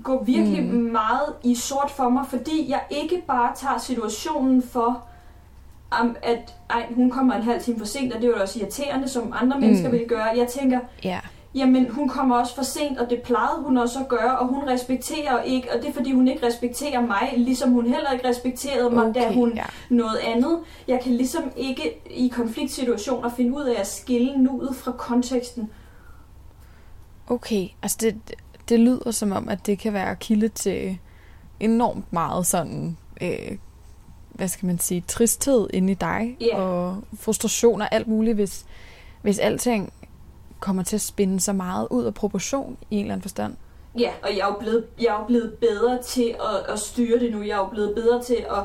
gå 0.04 0.23
virkelig 0.23 0.63
mm. 0.63 0.73
meget 0.73 1.34
i 1.43 1.56
sort 1.56 1.91
for 1.91 2.10
mig, 2.10 2.25
fordi 2.30 2.69
jeg 2.69 2.82
ikke 2.89 3.23
bare 3.27 3.56
tager 3.56 3.77
situationen 3.77 4.63
for, 4.63 5.04
um, 6.01 6.15
at 6.23 6.54
ej, 6.69 6.86
hun 6.95 7.10
kommer 7.10 7.36
en 7.36 7.43
halv 7.43 7.62
time 7.62 7.80
for 7.80 7.86
sent, 7.86 8.13
og 8.13 8.21
det 8.21 8.27
er 8.30 8.32
jo 8.32 8.41
også 8.41 8.60
irriterende, 8.60 9.08
som 9.08 9.34
andre 9.41 9.58
mm. 9.58 9.62
mennesker 9.62 9.89
vil 9.89 10.06
gøre. 10.08 10.27
Jeg 10.38 10.47
tænker, 10.47 10.80
ja 11.04 11.19
jamen 11.56 11.89
hun 11.91 12.10
kommer 12.10 12.36
også 12.36 12.56
for 12.56 12.63
sent, 12.63 12.99
og 12.99 13.10
det 13.10 13.21
plejede 13.21 13.63
hun 13.65 13.77
også 13.77 13.99
at 13.99 14.08
gøre, 14.08 14.39
og 14.39 14.47
hun 14.47 14.69
respekterer 14.69 15.43
ikke, 15.43 15.73
og 15.73 15.82
det 15.82 15.89
er 15.89 15.93
fordi 15.93 16.12
hun 16.12 16.27
ikke 16.27 16.47
respekterer 16.47 17.01
mig, 17.01 17.34
ligesom 17.38 17.71
hun 17.71 17.86
heller 17.86 18.12
ikke 18.12 18.30
respekterede 18.30 18.89
mig, 18.89 19.06
okay, 19.06 19.21
da 19.21 19.34
hun 19.34 19.54
ja. 19.56 19.63
noget 19.89 20.17
andet. 20.17 20.60
Jeg 20.88 20.99
kan 21.04 21.12
ligesom 21.13 21.43
ikke 21.58 22.01
i 22.10 22.27
konfliktsituationer 22.27 23.30
finde 23.30 23.58
ud 23.58 23.63
af 23.63 23.80
at 23.80 23.88
skille 23.88 24.38
nuet 24.38 24.75
fra 24.75 24.91
konteksten. 24.91 25.69
Okay, 27.27 27.67
altså 27.82 27.97
det, 28.01 28.15
det 28.69 28.80
lyder 28.80 29.12
som 29.12 29.32
om, 29.32 29.49
at 29.49 29.65
det 29.65 29.80
kan 29.80 29.93
være 29.93 30.15
kilde 30.15 30.47
til 30.47 30.97
enormt 31.60 32.13
meget 32.13 32.45
sådan, 32.45 32.97
øh, 33.21 33.58
hvad 34.41 34.47
skal 34.47 34.67
man 34.67 34.80
sige, 34.80 35.04
tristhed 35.08 35.67
inde 35.73 35.91
i 35.91 35.95
dig, 35.95 36.38
yeah. 36.41 36.62
og 36.62 36.97
frustration 37.19 37.82
og 37.82 37.93
alt 37.93 38.08
muligt, 38.08 38.36
hvis, 38.36 38.65
hvis 39.21 39.39
alting 39.39 39.93
kommer 40.60 40.84
til 40.84 40.95
at 40.95 41.01
spænde 41.01 41.39
så 41.39 41.54
meget 41.54 41.88
ud 41.91 42.04
af 42.04 42.13
proportion 42.13 42.77
i 42.91 42.95
en 42.95 43.01
eller 43.01 43.13
anden 43.13 43.21
forstand. 43.21 43.54
Ja, 43.99 44.12
og 44.23 44.30
jeg 44.30 44.39
er 44.39 44.45
jo 44.45 44.56
blevet, 44.60 44.86
jeg 44.99 45.08
er 45.08 45.19
jo 45.19 45.25
blevet 45.27 45.54
bedre 45.54 46.01
til 46.01 46.36
at, 46.39 46.73
at 46.73 46.80
styre 46.80 47.19
det 47.19 47.32
nu. 47.32 47.41
Jeg 47.41 47.51
er 47.51 47.58
jo 47.58 47.65
blevet 47.65 47.95
bedre 47.95 48.23
til 48.23 48.45
at 48.49 48.63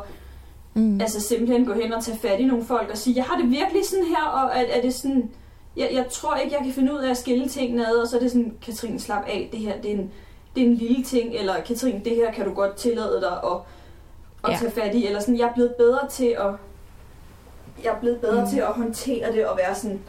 mm. 0.74 1.00
altså 1.00 1.20
simpelthen 1.20 1.66
gå 1.66 1.72
hen 1.72 1.92
og 1.92 2.04
tage 2.04 2.18
fat 2.18 2.40
i 2.40 2.44
nogle 2.44 2.64
folk 2.64 2.90
og 2.90 2.98
sige, 2.98 3.16
jeg 3.16 3.24
har 3.24 3.36
det 3.36 3.50
virkelig 3.50 3.86
sådan 3.86 4.04
her, 4.04 4.24
og 4.24 4.50
er, 4.54 4.64
er 4.76 4.80
det 4.80 4.94
sådan... 4.94 5.30
Jeg, 5.76 5.90
jeg 5.92 6.06
tror 6.10 6.36
ikke, 6.36 6.56
jeg 6.56 6.64
kan 6.64 6.74
finde 6.74 6.94
ud 6.94 6.98
af 6.98 7.10
at 7.10 7.16
skille 7.16 7.48
tingene 7.48 7.88
ad, 7.88 7.96
og 7.96 8.08
så 8.08 8.16
er 8.16 8.20
det 8.20 8.30
sådan, 8.30 8.54
Katrine, 8.62 9.00
slap 9.00 9.24
af, 9.26 9.48
det 9.52 9.60
her 9.60 9.80
det 9.82 9.90
er 9.90 9.94
en, 9.94 10.10
det 10.54 10.62
er 10.62 10.66
en 10.66 10.74
lille 10.74 11.04
ting, 11.04 11.34
eller 11.34 11.54
Katrine, 11.66 12.00
det 12.04 12.16
her 12.16 12.32
kan 12.32 12.44
du 12.44 12.54
godt 12.54 12.76
tillade 12.76 13.20
dig 13.20 13.32
at, 13.32 13.58
at 14.46 14.52
ja. 14.52 14.58
tage 14.58 14.70
fat 14.70 14.94
i, 14.94 15.06
eller 15.06 15.20
sådan, 15.20 15.38
jeg 15.38 15.48
er 15.48 15.54
blevet 15.54 15.74
bedre 15.78 16.08
til 16.10 16.36
at 16.38 16.52
jeg 17.84 17.92
er 17.92 18.00
blevet 18.00 18.20
bedre 18.20 18.44
mm. 18.44 18.50
til 18.50 18.58
at 18.58 18.66
håndtere 18.66 19.32
det 19.32 19.46
og 19.46 19.56
være 19.56 19.74
sådan, 19.74 20.00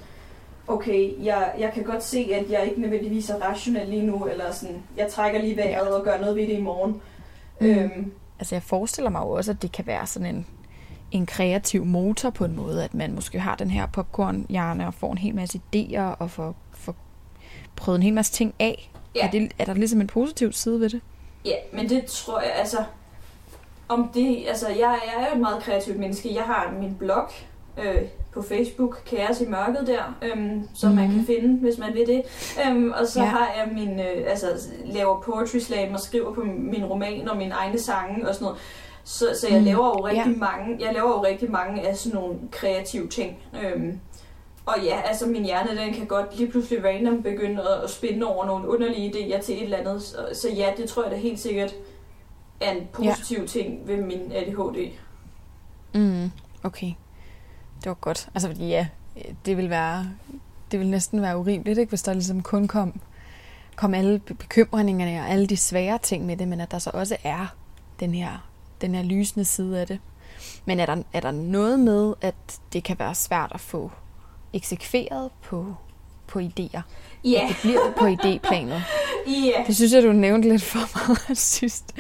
okay, 0.68 1.26
jeg, 1.26 1.54
jeg 1.60 1.72
kan 1.74 1.84
godt 1.84 2.04
se, 2.04 2.30
at 2.34 2.52
jeg 2.52 2.66
ikke 2.66 2.82
nødvendigvis 2.82 3.30
er 3.30 3.36
rationel 3.36 3.88
lige 3.88 4.06
nu, 4.06 4.26
eller 4.26 4.52
sådan, 4.52 4.84
jeg 4.98 5.08
trækker 5.12 5.42
lige 5.42 5.58
vejret 5.58 5.88
ja. 5.88 5.94
og 5.94 6.04
gør 6.04 6.20
noget 6.20 6.36
ved 6.36 6.48
det 6.48 6.54
i 6.54 6.62
morgen. 6.62 7.02
Mm. 7.62 7.68
Øhm. 7.68 8.14
Altså 8.40 8.56
jeg 8.56 8.64
forestiller 8.64 9.10
mig 9.10 9.20
jo 9.20 9.30
også, 9.30 9.52
at 9.52 9.62
det 9.62 9.72
kan 9.72 9.88
være 9.88 10.08
sådan 10.08 10.36
en, 10.36 10.48
en 11.12 11.26
kreativ 11.26 11.86
motor 11.86 12.30
på 12.30 12.46
en 12.46 12.56
måde, 12.56 12.84
at 12.84 12.94
man 12.94 13.16
måske 13.16 13.40
har 13.40 13.56
den 13.56 13.72
her 13.72 13.86
popcornhjerne 13.86 14.88
og 14.88 14.94
får 14.94 15.12
en 15.12 15.18
hel 15.18 15.36
masse 15.36 15.62
idéer 15.76 16.02
og 16.20 16.32
får, 16.32 16.56
får 16.72 16.96
prøvet 17.76 17.98
en 17.98 18.04
hel 18.04 18.14
masse 18.14 18.34
ting 18.34 18.54
af. 18.60 18.92
Ja. 19.16 19.28
Er, 19.28 19.32
det, 19.32 19.52
er 19.60 19.66
der 19.66 19.74
ligesom 19.74 20.02
en 20.02 20.08
positiv 20.08 20.52
side 20.52 20.80
ved 20.80 20.90
det? 20.90 21.02
Ja, 21.46 21.56
men 21.74 21.90
det 21.90 22.06
tror 22.06 22.42
jeg, 22.42 22.52
altså, 22.56 22.78
om 23.90 24.10
det, 24.14 24.46
altså 24.48 24.68
jeg, 24.68 25.00
jeg 25.06 25.24
er 25.24 25.28
jo 25.30 25.36
et 25.36 25.42
meget 25.42 25.64
kreativt 25.64 26.00
menneske. 26.00 26.36
Jeg 26.36 26.44
har 26.44 26.74
min 26.80 26.96
blog, 26.96 27.30
øh, 27.78 28.02
på 28.38 28.42
Facebook, 28.42 29.02
Kaos 29.06 29.42
i 29.42 29.46
mørket 29.46 29.88
der, 29.88 30.18
øhm, 30.22 30.70
som 30.74 30.90
mm-hmm. 30.90 31.02
man 31.02 31.10
kan 31.10 31.18
mhm. 31.18 31.26
finde, 31.26 31.60
hvis 31.60 31.78
man 31.78 31.94
vil 31.94 32.08
det. 32.08 32.24
Øhm, 32.66 32.92
og 32.92 33.08
så 33.08 33.20
ja. 33.20 33.26
har 33.26 33.48
jeg 33.58 33.74
min, 33.74 34.00
øh, 34.00 34.24
altså 34.28 34.48
laver 34.86 35.22
poetry 35.22 35.58
slam 35.58 35.94
og 35.94 36.00
skriver 36.00 36.34
på 36.34 36.42
min 36.44 36.86
roman 36.86 37.30
og 37.30 37.38
mine 37.38 37.54
egne 37.54 37.80
sange 37.80 38.28
og 38.28 38.34
sådan 38.34 38.46
noget. 38.46 38.60
Så, 39.04 39.26
så 39.42 39.48
jeg 39.50 39.60
mm. 39.60 39.66
laver 39.66 39.88
jo 39.88 40.06
rigtig 40.06 40.34
ja. 40.34 40.40
mange, 40.40 40.78
jeg 40.86 40.94
laver 40.94 41.10
jo 41.10 41.24
rigtig 41.24 41.52
mange 41.52 41.88
af 41.88 41.98
sådan 41.98 42.20
nogle 42.20 42.36
kreative 42.52 43.08
ting. 43.08 43.38
Øhm, 43.64 44.00
Og 44.66 44.76
ja, 44.84 45.02
altså 45.06 45.26
min 45.26 45.46
hjerne, 45.46 45.80
den 45.80 45.94
kan 45.94 46.06
godt 46.06 46.38
lige 46.38 46.52
pludselig 46.52 46.86
random 46.86 47.24
begynde 47.24 47.62
at, 47.62 47.84
at 47.84 47.90
spænde 47.90 48.26
over 48.28 48.46
nogle 48.46 48.70
underlige 48.70 49.12
idéer 49.12 49.42
til 49.42 49.56
et 49.56 49.64
eller 49.64 49.78
andet. 49.78 50.02
Så, 50.04 50.18
så 50.34 50.50
ja, 50.50 50.74
det 50.78 50.90
tror 50.90 51.04
jeg 51.04 51.12
da 51.12 51.18
helt 51.18 51.40
sikkert 51.40 51.76
er 52.62 52.72
en 52.72 52.88
positiv 52.94 53.40
ja. 53.40 53.46
ting 53.46 53.88
ved 53.88 54.02
min 54.02 54.32
ADHD. 54.32 54.92
Mm, 55.94 56.32
okay. 56.64 56.92
Det 57.84 57.86
var 57.86 57.94
godt. 57.94 58.30
Altså, 58.34 58.50
fordi 58.50 58.68
ja, 58.68 58.88
det 59.46 59.58
vil 59.58 59.70
være, 59.70 60.10
det 60.72 60.80
vil 60.80 60.88
næsten 60.90 61.22
være 61.22 61.38
urimeligt, 61.38 61.80
ikke, 61.80 61.90
hvis 61.90 62.02
der 62.04 62.14
ligesom 62.14 62.44
kun 62.44 62.68
kom, 62.68 63.00
kom 63.76 63.94
alle 63.94 64.20
bekymringerne 64.20 65.20
og 65.20 65.30
alle 65.30 65.48
de 65.48 65.58
svære 65.58 65.98
ting 65.98 66.26
med 66.26 66.38
det, 66.38 66.48
men 66.48 66.62
at 66.62 66.72
der 66.72 66.80
så 66.80 66.92
også 66.94 67.18
er 67.24 67.56
den 68.00 68.14
her, 68.14 68.50
den 68.82 68.96
her 68.96 69.04
lysende 69.04 69.46
side 69.46 69.80
af 69.82 69.88
det. 69.88 70.00
Men 70.66 70.80
er 70.80 70.86
der, 70.86 71.04
er 71.14 71.20
der 71.20 71.32
noget 71.32 71.80
med, 71.80 72.14
at 72.22 72.36
det 72.74 72.84
kan 72.84 73.00
være 73.00 73.16
svært 73.16 73.52
at 73.54 73.60
få 73.60 73.92
eksekveret 74.54 75.32
på, 75.42 75.76
på 76.28 76.40
idéer? 76.40 76.82
Ja. 77.24 77.42
At 77.44 77.50
det 77.50 77.58
bliver 77.62 77.94
på 77.98 78.06
idéplanet? 78.06 78.82
Ja. 79.28 79.64
Det 79.68 79.76
synes 79.76 79.94
jeg, 79.94 80.04
du 80.04 80.12
nævnte 80.12 80.50
lidt 80.50 80.64
for 80.64 80.98
meget 80.98 81.38
sidst. 81.54 81.96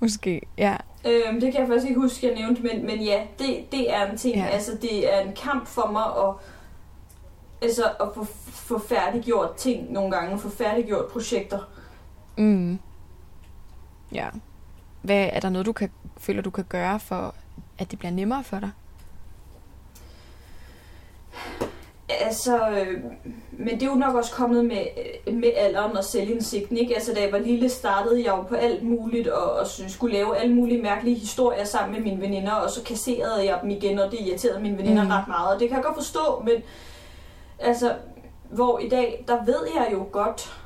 Måske, 0.00 0.42
ja. 0.58 0.76
Øhm, 1.04 1.40
det 1.40 1.52
kan 1.52 1.60
jeg 1.60 1.68
faktisk 1.68 1.88
ikke 1.88 2.00
huske, 2.00 2.26
jeg 2.26 2.34
nævnte, 2.34 2.62
men, 2.62 2.86
men 2.86 3.02
ja, 3.02 3.26
det, 3.38 3.72
det 3.72 3.94
er 3.94 4.10
en 4.10 4.18
ting. 4.18 4.36
Ja. 4.36 4.46
Altså, 4.46 4.78
det 4.82 5.14
er 5.14 5.20
en 5.20 5.32
kamp 5.32 5.66
for 5.66 5.90
mig 5.92 6.04
at, 6.28 6.34
altså, 7.62 7.84
at 8.00 8.08
få, 8.14 8.24
få 8.46 8.78
færdiggjort 8.78 9.54
ting 9.56 9.92
nogle 9.92 10.10
gange, 10.10 10.38
få 10.38 10.48
færdiggjort 10.48 11.06
projekter. 11.06 11.58
Mm. 12.36 12.78
Ja. 14.12 14.28
Hvad, 15.02 15.28
er 15.32 15.40
der 15.40 15.50
noget, 15.50 15.66
du 15.66 15.72
kan, 15.72 15.90
føler, 16.18 16.42
du 16.42 16.50
kan 16.50 16.64
gøre 16.68 17.00
for, 17.00 17.34
at 17.78 17.90
det 17.90 17.98
bliver 17.98 18.12
nemmere 18.12 18.44
for 18.44 18.60
dig? 18.60 18.70
Altså, 22.20 22.68
øh, 22.68 23.02
men 23.52 23.74
det 23.74 23.82
er 23.82 23.86
jo 23.86 23.94
nok 23.94 24.14
også 24.14 24.32
kommet 24.32 24.64
med, 24.64 24.86
med 25.32 25.50
alderen 25.56 25.96
og 25.96 26.04
selvindsigten, 26.04 26.76
ikke? 26.76 26.94
Altså, 26.94 27.14
da 27.14 27.20
jeg 27.20 27.32
var 27.32 27.38
lille, 27.38 27.68
startede 27.68 28.18
jeg 28.18 28.26
jo 28.26 28.42
på 28.42 28.54
alt 28.54 28.82
muligt, 28.82 29.28
og, 29.28 29.52
og 29.52 29.66
synes, 29.66 29.92
skulle 29.92 30.14
lave 30.14 30.36
alle 30.36 30.54
mulige 30.54 30.82
mærkelige 30.82 31.18
historier 31.18 31.64
sammen 31.64 31.94
med 31.94 32.10
mine 32.10 32.20
veninder, 32.20 32.52
og 32.52 32.70
så 32.70 32.82
kasserede 32.82 33.44
jeg 33.44 33.58
dem 33.62 33.70
igen, 33.70 33.98
og 33.98 34.10
det 34.10 34.20
irriterede 34.20 34.60
mine 34.60 34.78
veninder 34.78 35.04
mm. 35.04 35.10
ret 35.10 35.28
meget, 35.28 35.54
og 35.54 35.60
det 35.60 35.68
kan 35.68 35.76
jeg 35.76 35.84
godt 35.84 35.96
forstå, 35.96 36.42
men 36.44 36.62
altså, 37.58 37.94
hvor 38.50 38.78
i 38.78 38.88
dag, 38.88 39.24
der 39.28 39.44
ved 39.44 39.66
jeg 39.74 39.88
jo 39.92 40.06
godt, 40.12 40.59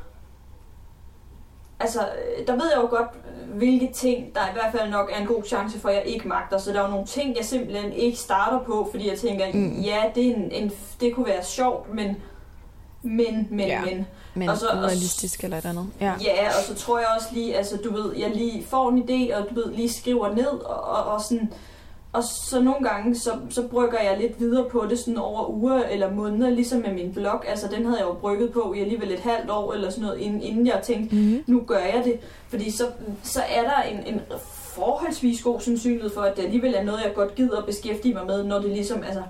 altså, 1.85 2.01
øh, 2.01 2.47
der 2.47 2.53
ved 2.53 2.65
jeg 2.75 2.83
jo 2.83 2.87
godt, 2.91 3.09
øh, 3.49 3.57
hvilke 3.57 3.91
ting, 3.95 4.35
der 4.35 4.41
i 4.41 4.53
hvert 4.53 4.73
fald 4.79 4.91
nok 4.91 5.11
er 5.15 5.21
en 5.21 5.27
god 5.27 5.43
chance 5.45 5.81
for, 5.81 5.89
at 5.89 5.95
jeg 5.95 6.05
ikke 6.07 6.29
magter. 6.29 6.59
Så 6.59 6.73
der 6.73 6.79
er 6.79 6.85
jo 6.85 6.91
nogle 6.91 7.07
ting, 7.07 7.37
jeg 7.37 7.45
simpelthen 7.45 7.93
ikke 7.93 8.19
starter 8.19 8.59
på, 8.65 8.89
fordi 8.91 9.09
jeg 9.11 9.19
tænker, 9.19 9.47
Mm. 9.55 9.81
ja, 9.81 10.03
det, 10.15 10.27
er 10.31 10.35
en, 10.35 10.51
en, 10.53 10.73
det 11.01 11.15
kunne 11.15 11.27
være 11.27 11.45
sjovt, 11.45 11.95
men, 11.95 12.17
men, 13.03 13.49
men, 13.51 13.67
Ja. 13.67 13.81
men. 13.85 14.07
Men 14.35 14.49
Og 14.49 14.57
så- 14.57 14.67
og- 14.67 14.79
realistisk 14.83 15.45
eller 15.45 15.59
et 15.59 15.65
andet? 15.65 15.87
Ja. 16.01 16.13
Ja, 16.25 16.47
og 16.49 16.65
så 16.67 16.75
tror 16.75 16.99
jeg 16.99 17.07
også 17.17 17.29
lige, 17.33 17.57
altså 17.57 17.77
du 17.85 17.93
ved, 17.95 18.17
jeg 18.17 18.31
lige 18.31 18.65
får 18.67 18.89
en 18.91 18.99
idé, 18.99 19.37
og 19.37 19.49
du 19.51 19.55
ved, 19.55 19.73
lige 19.75 19.93
skriver 19.93 20.35
ned, 20.35 20.47
og, 20.47 20.85
og, 20.85 21.05
og 21.15 21.21
sådan, 21.21 21.53
og 22.15 22.23
så 22.25 22.61
nogle 22.61 22.89
gange, 22.89 23.15
så, 23.19 23.31
så 23.51 23.63
brygger 23.69 24.01
jeg 24.03 24.19
lidt 24.21 24.41
videre 24.41 24.69
på 24.71 24.87
det 24.91 24.99
sådan 24.99 25.19
over 25.19 25.51
uger 25.51 25.83
eller 25.83 26.11
måneder, 26.11 26.51
ligesom 26.51 26.79
med 26.81 26.93
min 26.93 27.13
blog. 27.15 27.49
Altså 27.49 27.69
den 27.69 27.85
havde 27.87 27.99
jeg 27.99 28.07
jo 28.07 28.13
brygget 28.15 28.53
på 28.53 28.75
i 28.77 28.81
alligevel 28.81 29.13
et 29.13 29.21
halvt 29.21 29.51
år 29.51 29.73
eller 29.73 29.91
sådan 29.91 30.05
noget, 30.05 30.21
inden, 30.21 30.43
inden 30.43 30.67
jeg 30.67 30.81
tænkte, 30.85 31.17
Mm-hmm. 31.17 31.45
nu 31.47 31.63
gør 31.67 31.79
jeg 31.79 32.03
det. 32.05 32.21
Fordi 32.49 32.71
så, 32.71 32.87
så 33.23 33.41
er 33.49 33.63
der 33.63 33.83
en, 33.83 34.15
en 34.15 34.21
forholdsvis 34.75 35.43
god 35.43 35.61
sandsynlighed 35.61 36.11
for, 36.15 36.21
at 36.21 36.37
det 36.37 36.43
alligevel 36.45 36.75
er 36.75 36.83
noget, 36.83 37.01
jeg 37.05 37.15
godt 37.15 37.35
gider 37.35 37.59
at 37.59 37.67
beskæftige 37.67 38.15
mig 38.15 38.27
med, 38.27 38.45
når 38.45 38.59
det 38.59 38.71
ligesom, 38.71 39.03
altså, 39.03 39.23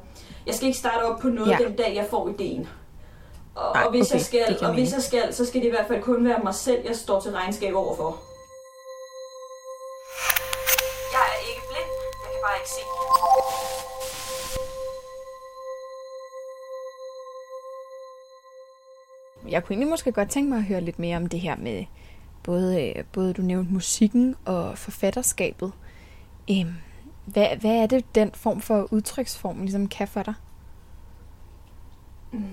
jeg 0.47 0.55
skal 0.55 0.67
ikke 0.67 0.79
starte 0.79 1.03
op 1.03 1.19
på 1.21 1.29
noget 1.29 1.51
Ja. 1.51 1.59
den 1.67 1.77
dag, 1.77 1.93
jeg 1.97 2.07
får 2.11 2.29
ideen. 2.29 2.69
Og, 3.55 3.75
Nej, 3.75 3.83
og 3.85 3.91
hvis 3.91 4.11
okay, 4.11 4.15
jeg 4.15 4.21
skal, 4.25 4.67
og 4.69 4.75
hvis 4.75 4.93
jeg 4.93 5.03
skal, 5.03 5.35
så 5.35 5.45
skal 5.47 5.61
det 5.61 5.67
i 5.67 5.71
hvert 5.71 5.87
fald 5.89 6.03
kun 6.03 6.25
være 6.25 6.41
mig 6.45 6.55
selv, 6.55 6.79
jeg 6.89 6.97
står 6.97 7.21
til 7.21 7.31
regnskab 7.33 7.75
overfor. 7.75 8.23
Jeg 19.55 19.65
kunne 19.65 19.75
egentlig 19.75 19.91
måske 19.91 20.13
godt 20.13 20.31
tænke 20.31 20.51
mig 20.51 20.59
at 20.59 20.65
høre 20.65 20.81
lidt 20.81 20.99
mere 20.99 21.17
om 21.17 21.27
det 21.27 21.41
her 21.41 21.57
med 21.57 21.85
både, 22.43 22.89
øh, 22.89 23.05
både 23.13 23.33
du 23.33 23.43
nævnte 23.43 23.73
musikken 23.73 24.37
og 24.45 24.79
forfatterskabet. 24.79 25.73
Øhm, 26.51 26.75
hvad, 27.25 27.47
hvad 27.61 27.71
er 27.71 27.87
det, 27.87 28.15
den 28.15 28.31
form 28.33 28.61
for 28.61 28.89
udtryksform 28.93 29.61
ligesom 29.61 29.89
kan 29.89 30.09
for 30.09 30.23
dig? 30.23 30.35
Mm, 32.33 32.45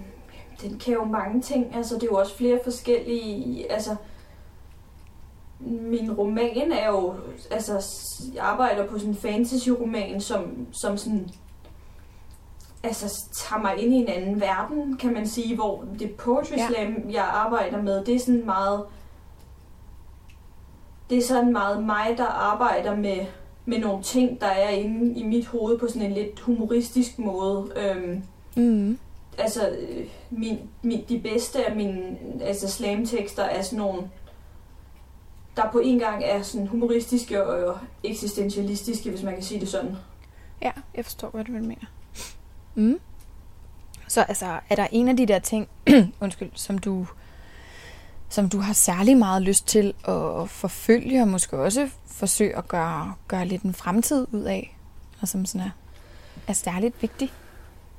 den 0.62 0.80
kan 0.80 0.94
jo 0.94 1.06
mange 1.06 1.42
ting, 1.42 1.76
altså 1.76 1.96
det 1.96 2.04
er 2.04 2.08
jo 2.12 2.18
også 2.18 2.38
flere 2.38 2.60
forskellige, 2.64 3.72
altså 3.72 3.96
min 5.60 6.12
roman 6.12 6.72
er 6.72 6.90
jo, 6.90 7.16
altså 7.52 7.74
jeg 8.34 8.44
arbejder 8.44 8.88
på 8.88 9.00
sådan 9.00 9.14
en 9.14 9.18
fantasy-roman, 9.18 10.22
som, 10.22 10.68
som 10.72 10.98
sådan, 10.98 11.30
altså 12.84 13.26
tager 13.34 13.62
mig 13.62 13.78
ind 13.84 13.94
i 13.94 13.98
en 13.98 14.08
anden 14.08 14.42
verden, 14.42 14.98
kan 14.98 15.14
man 15.14 15.28
sige, 15.28 15.56
hvor 15.56 15.86
det 16.00 16.12
poetry 16.12 16.54
Ja. 16.58 16.68
slam, 16.68 16.96
jeg 17.12 17.24
arbejder 17.24 17.82
med, 17.82 18.06
det 18.06 18.16
er 18.16 18.20
sådan 18.20 18.46
meget, 18.46 18.84
det 21.10 21.18
er 21.18 21.22
sådan 21.24 21.54
meget 21.54 21.84
mig, 21.84 22.14
der 22.18 22.26
arbejder 22.26 22.96
med, 22.96 23.26
med 23.66 23.80
nogle 23.80 24.04
ting, 24.04 24.42
der 24.42 24.48
er 24.48 24.70
inde 24.70 25.20
i 25.20 25.24
mit 25.24 25.46
hoved 25.48 25.78
på 25.80 25.88
sådan 25.88 26.02
en 26.02 26.14
lidt 26.14 26.40
humoristisk 26.40 27.20
måde. 27.20 27.72
Øhm, 27.76 28.24
Mm. 28.56 28.98
altså, 29.38 29.70
øh, 29.70 30.06
min, 30.30 30.60
min, 30.82 31.04
de 31.10 31.20
bedste 31.20 31.66
af 31.70 31.76
mine 31.76 32.18
altså 32.42 32.68
slamtekster 32.70 33.44
er 33.44 33.62
sådan 33.62 33.80
nogle, 33.80 34.10
der 35.56 35.70
på 35.72 35.80
en 35.80 36.00
gang 36.00 36.24
er 36.26 36.42
sådan 36.42 36.68
humoristiske 36.68 37.44
og 37.46 37.78
eksistentialistiske, 38.04 39.10
hvis 39.10 39.24
man 39.24 39.34
kan 39.34 39.44
sige 39.44 39.60
det 39.60 39.68
sådan. 39.70 39.96
Ja, 40.62 40.72
jeg 40.96 41.06
forstår, 41.06 41.30
hvad 41.30 41.44
du 41.44 41.52
vil 41.52 41.62
mene. 41.64 41.88
Mm. 42.76 43.00
Så 44.08 44.22
altså, 44.22 44.60
er 44.70 44.76
der 44.76 44.88
en 44.92 45.08
af 45.08 45.18
de 45.18 45.26
der 45.26 45.40
ting, 45.40 45.68
undskyld, 46.22 46.50
som 46.54 46.78
du, 46.78 47.08
som 48.30 48.50
du 48.50 48.60
har 48.60 48.74
særlig 48.74 49.18
meget 49.18 49.42
lyst 49.42 49.68
til 49.68 49.94
at 50.08 50.50
forfølge, 50.50 51.22
og 51.22 51.28
måske 51.28 51.58
også 51.58 51.90
forsøge 52.06 52.58
at 52.58 52.68
gøre, 52.68 53.14
gøre 53.28 53.46
lidt 53.46 53.62
en 53.62 53.74
fremtid 53.74 54.28
ud 54.32 54.42
af, 54.42 54.78
og 55.22 55.28
som 55.28 55.46
sådan 55.46 55.68
er, 55.68 55.72
er 56.48 56.54
særligt 56.54 57.02
vigtig? 57.02 57.32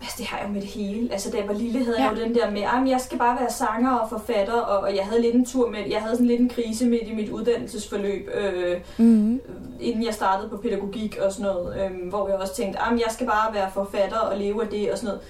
Altså, 0.03 0.17
det 0.19 0.27
har 0.27 0.38
jeg 0.38 0.47
jo 0.49 0.53
med 0.53 0.61
det 0.61 0.69
hele. 0.71 1.12
Altså, 1.12 1.31
da 1.31 1.37
jeg 1.38 1.49
var 1.49 1.55
lille, 1.55 1.85
havde 1.85 2.03
Ja. 2.03 2.09
jeg 2.09 2.19
jo 2.19 2.25
den 2.25 2.35
der 2.35 2.51
med, 2.51 2.62
at 2.62 2.88
jeg 2.91 3.01
skal 3.01 3.19
bare 3.19 3.41
være 3.41 3.51
sanger 3.51 3.91
og 3.95 4.09
forfatter, 4.11 4.53
og, 4.61 4.79
og 4.79 4.97
jeg 4.97 5.05
havde 5.07 5.23
lidt 5.23 5.35
en 5.35 5.45
tur 5.45 5.71
med, 5.71 5.79
jeg 5.91 6.01
havde 6.01 6.15
sådan 6.15 6.27
lidt 6.27 6.41
en 6.41 6.49
krise 6.49 6.87
midt 6.87 7.09
i 7.09 7.15
mit 7.15 7.29
uddannelsesforløb, 7.31 8.29
øh, 8.35 8.81
Mm. 8.99 9.41
inden 9.81 10.05
jeg 10.05 10.15
startede 10.15 10.49
på 10.49 10.57
pædagogik 10.57 11.19
og 11.27 11.33
sådan 11.33 11.47
noget, 11.53 11.85
øh, 11.85 12.09
hvor 12.09 12.29
jeg 12.29 12.37
også 12.37 12.55
tænkte, 12.55 12.79
at 12.79 12.93
jeg 12.93 13.07
skal 13.11 13.27
bare 13.27 13.55
være 13.55 13.71
forfatter 13.75 14.19
og 14.19 14.38
leve 14.38 14.62
af 14.62 14.69
det 14.69 14.93
og 14.93 14.99
sådan 14.99 15.07
noget. 15.09 15.21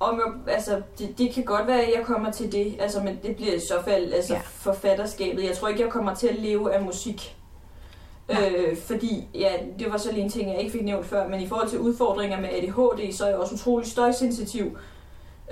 Og 0.00 0.14
jeg, 0.46 0.54
altså, 0.54 0.82
det, 0.98 1.18
det 1.18 1.30
kan 1.34 1.44
godt 1.44 1.66
være, 1.66 1.80
at 1.82 1.92
jeg 1.98 2.04
kommer 2.06 2.30
til 2.30 2.52
det, 2.52 2.76
altså, 2.80 3.00
men 3.00 3.18
det 3.22 3.36
bliver 3.36 3.54
i 3.54 3.60
så 3.60 3.74
fald 3.84 4.12
altså, 4.12 4.34
ja. 4.34 4.40
forfatterskabet. 4.44 5.44
Jeg 5.44 5.56
tror 5.56 5.68
ikke, 5.68 5.82
jeg 5.82 5.90
kommer 5.90 6.14
til 6.14 6.26
at 6.28 6.38
leve 6.38 6.74
af 6.74 6.82
musik. 6.82 7.36
Øh, 8.28 8.76
fordi, 8.76 9.28
ja, 9.34 9.52
det 9.78 9.92
var 9.92 9.96
så 9.98 10.12
lige 10.12 10.22
en 10.24 10.30
ting, 10.30 10.50
jeg 10.50 10.58
ikke 10.60 10.72
fik 10.72 10.84
nævnt 10.84 11.06
før, 11.06 11.28
men 11.28 11.40
i 11.40 11.46
forhold 11.48 11.68
til 11.68 11.78
udfordringer 11.78 12.40
med 12.40 12.48
ADHD, 12.48 13.12
så 13.12 13.24
er 13.24 13.28
jeg 13.28 13.38
også 13.38 13.54
utrolig 13.54 13.86
støjsensitiv. 13.88 14.78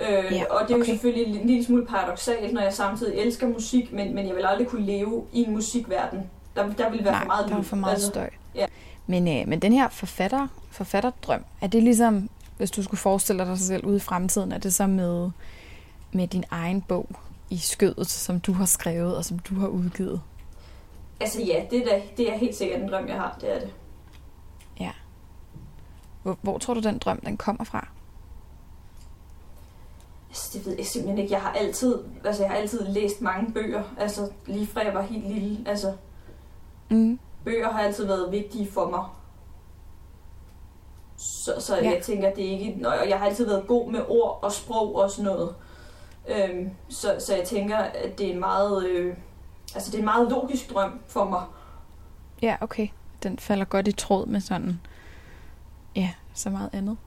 Øh, 0.01 0.07
Ja, 0.07 0.43
og 0.49 0.67
det 0.67 0.73
er 0.73 0.77
jo 0.77 0.83
okay. 0.83 0.91
selvfølgelig 0.91 1.35
en 1.41 1.47
lille 1.47 1.65
smule 1.65 1.85
paradoxalt, 1.85 2.53
når 2.53 2.61
jeg 2.61 2.73
samtidig 2.73 3.19
elsker 3.19 3.47
musik, 3.47 3.93
men, 3.93 4.15
men 4.15 4.27
jeg 4.27 4.35
vil 4.35 4.45
aldrig 4.45 4.67
kunne 4.67 4.85
leve 4.85 5.23
i 5.33 5.43
en 5.43 5.51
musikverden. 5.53 6.19
Der, 6.55 6.73
der 6.73 6.89
vil 6.89 7.03
være 7.03 7.11
Nej, 7.13 7.21
for 7.21 7.27
meget 7.27 7.49
der 7.49 7.57
er 7.57 7.61
for 7.61 7.75
meget 7.75 7.93
altså, 7.93 8.07
støj. 8.07 8.29
ja. 8.55 8.65
Men, 9.07 9.27
øh, 9.27 9.47
men 9.47 9.59
den 9.59 9.73
her 9.73 9.89
forfatter, 9.89 10.47
forfatterdrøm, 10.71 11.45
er 11.61 11.67
det 11.67 11.83
ligesom, 11.83 12.29
hvis 12.57 12.71
du 12.71 12.83
skulle 12.83 12.99
forestille 12.99 13.39
dig 13.39 13.47
dig 13.47 13.59
selv 13.59 13.85
ude 13.85 13.97
i 13.97 13.99
fremtiden, 13.99 14.51
er 14.51 14.57
det 14.57 14.73
så 14.73 14.87
med, 14.87 15.29
med 16.11 16.27
din 16.27 16.43
egen 16.51 16.81
bog 16.81 17.09
i 17.49 17.57
skødet, 17.57 18.09
som 18.09 18.39
du 18.39 18.53
har 18.53 18.65
skrevet 18.65 19.15
og 19.15 19.25
som 19.25 19.39
du 19.39 19.59
har 19.59 19.67
udgivet? 19.67 20.21
Altså 21.19 21.41
ja, 21.41 21.65
det 21.71 21.79
er, 21.81 21.85
da, 21.85 22.01
det 22.17 22.33
er 22.33 22.37
helt 22.37 22.55
sikkert 22.55 22.81
en 22.81 22.89
drøm, 22.89 23.07
jeg 23.07 23.15
har. 23.15 23.37
Det 23.41 23.55
er 23.55 23.59
det. 23.59 23.69
Hvor, 26.23 26.37
hvor 26.41 26.57
tror 26.57 26.73
du, 26.73 26.79
den 26.79 26.97
drøm 26.97 27.19
den 27.19 27.37
kommer 27.37 27.63
fra? 27.63 27.87
Altså, 30.29 30.49
det 30.53 30.65
ved 30.65 30.75
jeg 30.77 30.85
simpelthen 30.85 31.17
ikke. 31.17 31.33
Jeg 31.33 31.41
har 31.41 31.51
altid, 31.53 32.03
altså, 32.25 32.43
jeg 32.43 32.51
har 32.51 32.57
altid 32.57 32.87
læst 32.87 33.21
mange 33.21 33.53
bøger. 33.53 33.83
Altså, 33.97 34.31
lige 34.45 34.67
fra 34.67 34.81
jeg 34.85 34.93
var 34.93 35.01
helt 35.01 35.27
lille. 35.27 35.69
Altså, 35.69 35.93
Mm. 36.89 37.19
bøger 37.45 37.71
har 37.71 37.79
altid 37.81 38.05
været 38.05 38.31
vigtige 38.31 38.71
for 38.71 38.89
mig. 38.89 39.03
Så, 41.17 41.53
så 41.59 41.75
Ja. 41.75 41.83
ja. 41.83 41.91
jeg 41.95 42.03
tænker, 42.03 42.33
det 42.33 42.45
er 42.45 42.51
ikke... 42.59 42.87
Og 42.89 43.09
jeg 43.09 43.19
har 43.19 43.25
altid 43.25 43.45
været 43.45 43.67
god 43.67 43.91
med 43.91 44.01
ord 44.07 44.39
og 44.43 44.51
sprog 44.51 44.95
og 44.95 45.11
sådan 45.11 45.25
noget. 45.25 45.55
Øhm, 46.27 46.69
så, 46.89 47.15
så 47.19 47.35
jeg 47.35 47.43
tænker, 47.47 47.77
at 47.77 48.17
det 48.17 48.27
er 48.27 48.33
en 48.33 48.39
meget... 48.39 48.85
Øh, 48.87 49.17
altså, 49.75 49.91
det 49.91 49.95
er 49.95 49.99
en 49.99 50.05
meget 50.05 50.29
logisk 50.29 50.69
drøm 50.73 50.99
for 51.07 51.25
mig. 51.25 51.43
Ja, 52.41 52.55
okay. 52.61 52.87
Den 53.23 53.39
falder 53.39 53.65
godt 53.65 53.87
i 53.87 53.91
tråd 53.91 54.25
med 54.25 54.41
sådan, 54.41 54.79
ja, 55.95 56.11
så 56.33 56.49
meget 56.49 56.69
andet. 56.73 56.97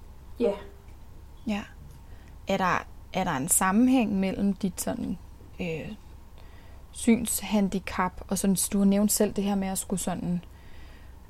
Ja. 0.40 0.52
Ja. 1.46 1.62
Er 2.48 2.56
der, 2.56 2.84
er 3.12 3.24
der 3.24 3.32
en 3.32 3.48
sammenhæng 3.48 4.20
mellem 4.20 4.54
dit 4.54 4.80
sådan 4.80 5.18
øh, 5.60 5.92
synshandicap, 6.90 8.12
og 8.28 8.38
sådan, 8.38 8.56
du 8.72 8.78
har 8.78 8.84
nævnt 8.84 9.12
selv 9.12 9.32
det 9.32 9.44
her 9.44 9.54
med 9.54 9.68
at 9.68 9.78
skulle 9.78 10.00
sådan 10.00 10.44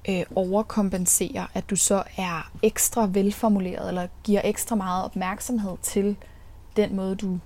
øh, 0.09 0.23
overkompensere, 0.35 1.47
at 1.55 1.71
du 1.71 1.77
så 1.77 2.03
er 2.17 2.51
ekstra 2.63 3.09
velformuleret, 3.13 3.89
eller 3.89 4.09
giver 4.25 4.41
ekstra 4.45 4.77
meget 4.77 5.05
opmærksomhed 5.05 5.77
til 5.83 6.17
den 6.77 6.97
måde, 6.97 7.17
du 7.17 7.39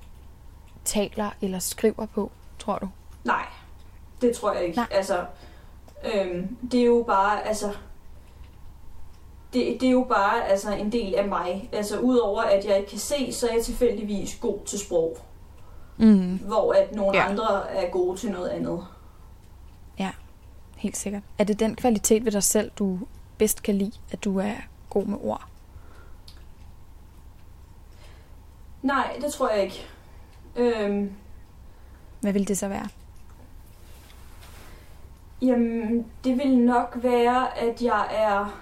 taler 0.85 1.31
eller 1.40 1.59
skriver 1.59 2.07
på, 2.07 2.33
tror 2.59 2.79
du? 2.79 2.88
Nej, 3.25 3.47
det 4.26 4.37
tror 4.37 4.52
jeg 4.52 4.64
ikke. 4.64 4.76
Nej. 4.76 4.87
Altså, 4.90 5.24
øhm, 6.14 6.56
det 6.70 6.80
er 6.80 6.84
jo 6.84 7.04
bare, 7.06 7.46
altså, 7.46 7.66
det, 9.52 9.80
det 9.80 9.87
er 9.87 9.92
jo 9.92 10.06
bare 10.08 10.44
altså, 10.48 10.74
en 10.74 10.92
del 10.92 11.14
af 11.14 11.28
mig. 11.28 11.68
Altså, 11.72 11.98
udover 11.98 12.42
at 12.42 12.64
jeg 12.64 12.76
ikke 12.78 12.90
kan 12.90 12.98
se, 12.98 13.32
så 13.32 13.48
er 13.48 13.54
jeg 13.54 13.64
tilfældigvis 13.64 14.38
god 14.40 14.58
til 14.66 14.78
sprog. 14.78 15.18
Mm. 15.96 16.37
Hvor 16.37 16.72
at 16.72 16.94
nogle 16.94 17.16
Ja. 17.18 17.22
ja. 17.24 17.30
andre 17.30 17.70
er 17.70 17.90
gode 17.90 18.18
til 18.18 18.30
noget 18.30 18.48
andet. 18.48 18.87
Helt 20.76 20.96
sikkert. 20.96 21.22
Er 21.38 21.44
det 21.44 21.60
den 21.60 21.76
kvalitet 21.76 22.24
ved 22.24 22.32
dig 22.32 22.42
selv, 22.42 22.70
du 22.78 22.98
bedst 23.38 23.62
kan 23.62 23.74
lide, 23.74 23.92
at 24.10 24.24
du 24.24 24.38
er 24.38 24.52
god 24.90 25.04
med 25.04 25.18
ord? 25.22 25.48
Nej, 28.82 29.16
det 29.20 29.32
tror 29.32 29.50
jeg 29.50 29.62
ikke. 29.62 29.87
Øhm, 30.56 31.12
Hvad 32.20 32.32
vil 32.32 32.48
det 32.48 32.58
så 32.58 32.68
være? 32.68 32.88
Jamen, 35.44 36.07
det 36.24 36.38
vil 36.38 36.59
nok 36.59 36.98
være, 37.02 37.59
at 37.59 37.83
jeg 37.83 38.07
er... 38.11 38.61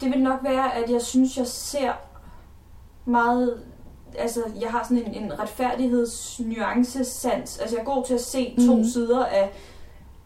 Det 0.00 0.10
vil 0.12 0.22
nok 0.22 0.40
være, 0.42 0.74
at 0.74 0.90
jeg 0.90 1.02
synes, 1.02 1.36
jeg 1.38 1.46
ser 1.46 1.92
meget... 3.04 3.62
Altså, 4.18 4.40
jeg 4.60 4.70
har 4.70 4.84
sådan 4.88 5.14
en, 5.14 5.24
en 5.24 5.38
retfærdighedsnuancesans. 5.40 7.58
Altså, 7.58 7.76
jeg 7.76 7.80
er 7.80 7.84
god 7.94 8.04
til 8.06 8.14
at 8.14 8.20
se 8.20 8.54
to 8.66 8.74
Mhm. 8.76 8.84
sider 8.84 9.26
af 9.26 9.50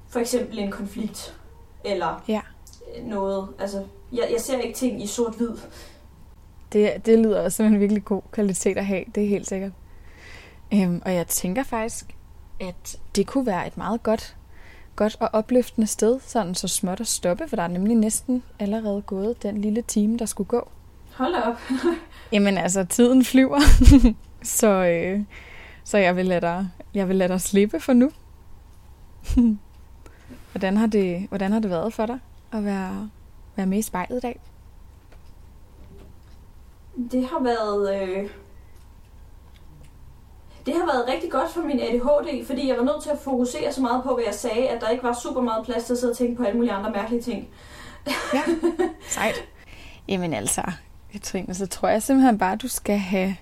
for 0.08 0.20
eksempel 0.20 0.58
en 0.58 0.70
konflikt. 0.70 1.36
Eller 1.84 2.22
Ja. 2.28 2.40
noget. 3.02 3.48
Altså, 3.58 3.84
jeg, 4.12 4.28
jeg 4.32 4.40
ser 4.40 4.58
ikke 4.58 4.78
ting 4.78 5.02
i 5.02 5.06
sort-hvid. 5.06 5.50
Det, 6.72 7.06
det 7.06 7.18
lyder 7.18 7.42
også 7.42 7.56
som 7.56 7.66
en 7.66 7.80
virkelig 7.80 8.04
god 8.04 8.22
kvalitet 8.32 8.78
at 8.78 8.86
have, 8.86 9.04
det 9.14 9.24
er 9.24 9.28
helt 9.28 9.46
sikkert. 9.48 9.72
Øhm, 10.74 11.02
og 11.04 11.14
jeg 11.14 11.26
tænker 11.26 11.62
faktisk, 11.62 12.16
at 12.60 12.98
det 13.16 13.26
kunne 13.26 13.46
være 13.46 13.66
et 13.66 13.76
meget 13.76 14.02
godt, 14.02 14.36
godt 14.96 15.16
og 15.20 15.30
opløftende 15.32 15.86
sted, 15.86 16.20
sådan 16.20 16.54
så 16.54 16.68
småt 16.68 17.00
at 17.00 17.06
stoppe, 17.06 17.48
for 17.48 17.56
der 17.56 17.62
er 17.62 17.68
nemlig 17.68 17.96
næsten 17.96 18.42
allerede 18.58 19.02
gået 19.02 19.42
den 19.42 19.60
lille 19.60 19.82
time, 19.82 20.18
der 20.18 20.26
skulle 20.26 20.48
gå. 20.48 20.68
Hold 21.14 21.34
op. 21.34 21.60
Jamen 22.32 22.58
altså, 22.58 22.84
tiden 22.84 23.24
flyver, 23.24 23.60
så, 24.42 24.66
øh, 24.66 25.20
så 25.84 25.98
jeg, 25.98 26.16
vil 26.16 26.26
lade 26.26 26.40
dig, 26.40 26.68
jeg 26.94 27.08
vil 27.08 27.16
lade 27.16 27.28
dig 27.28 27.40
slippe 27.40 27.80
for 27.80 27.92
nu. 27.92 28.10
hvordan, 30.52 30.76
har 30.76 30.86
det, 30.86 31.26
hvordan 31.28 31.52
har 31.52 31.60
det 31.60 31.70
været 31.70 31.92
for 31.92 32.06
dig 32.06 32.18
at 32.52 32.64
være, 32.64 33.10
være 33.56 33.66
med 33.66 33.78
i 33.78 33.82
spejlet 33.82 34.16
i 34.16 34.20
dag? 34.20 34.40
Det 37.12 37.26
har 37.26 37.42
været... 37.42 38.02
Øh... 38.02 38.30
Det 40.70 40.78
har 40.78 40.86
været 40.86 41.08
rigtig 41.08 41.30
godt 41.30 41.50
for 41.50 41.60
min 41.60 41.80
ADHD, 41.80 42.46
fordi 42.46 42.68
jeg 42.68 42.76
var 42.76 42.84
nødt 42.84 43.02
til 43.02 43.10
at 43.10 43.18
fokusere 43.18 43.72
så 43.72 43.80
meget 43.80 44.02
på, 44.02 44.14
hvad 44.14 44.24
jeg 44.26 44.34
sagde, 44.34 44.68
at 44.68 44.80
der 44.80 44.88
ikke 44.88 45.04
var 45.04 45.12
super 45.22 45.40
meget 45.40 45.64
plads 45.64 45.84
til 45.84 45.92
at 45.92 45.98
sidde 45.98 46.10
og 46.10 46.16
tænke 46.16 46.36
på 46.36 46.42
alle 46.42 46.56
mulige 46.56 46.72
andre 46.72 46.90
mærkelige 46.90 47.22
ting. 47.22 47.48
Ja, 48.34 48.42
sejt. 49.08 49.34
Jamen 50.08 50.34
altså, 50.34 50.62
Katrine, 51.12 51.54
så 51.54 51.66
tror 51.66 51.88
jeg 51.88 52.02
simpelthen 52.02 52.38
bare, 52.38 52.52
at 52.52 52.62
du 52.62 52.68
skal 52.68 52.98
have, 52.98 53.36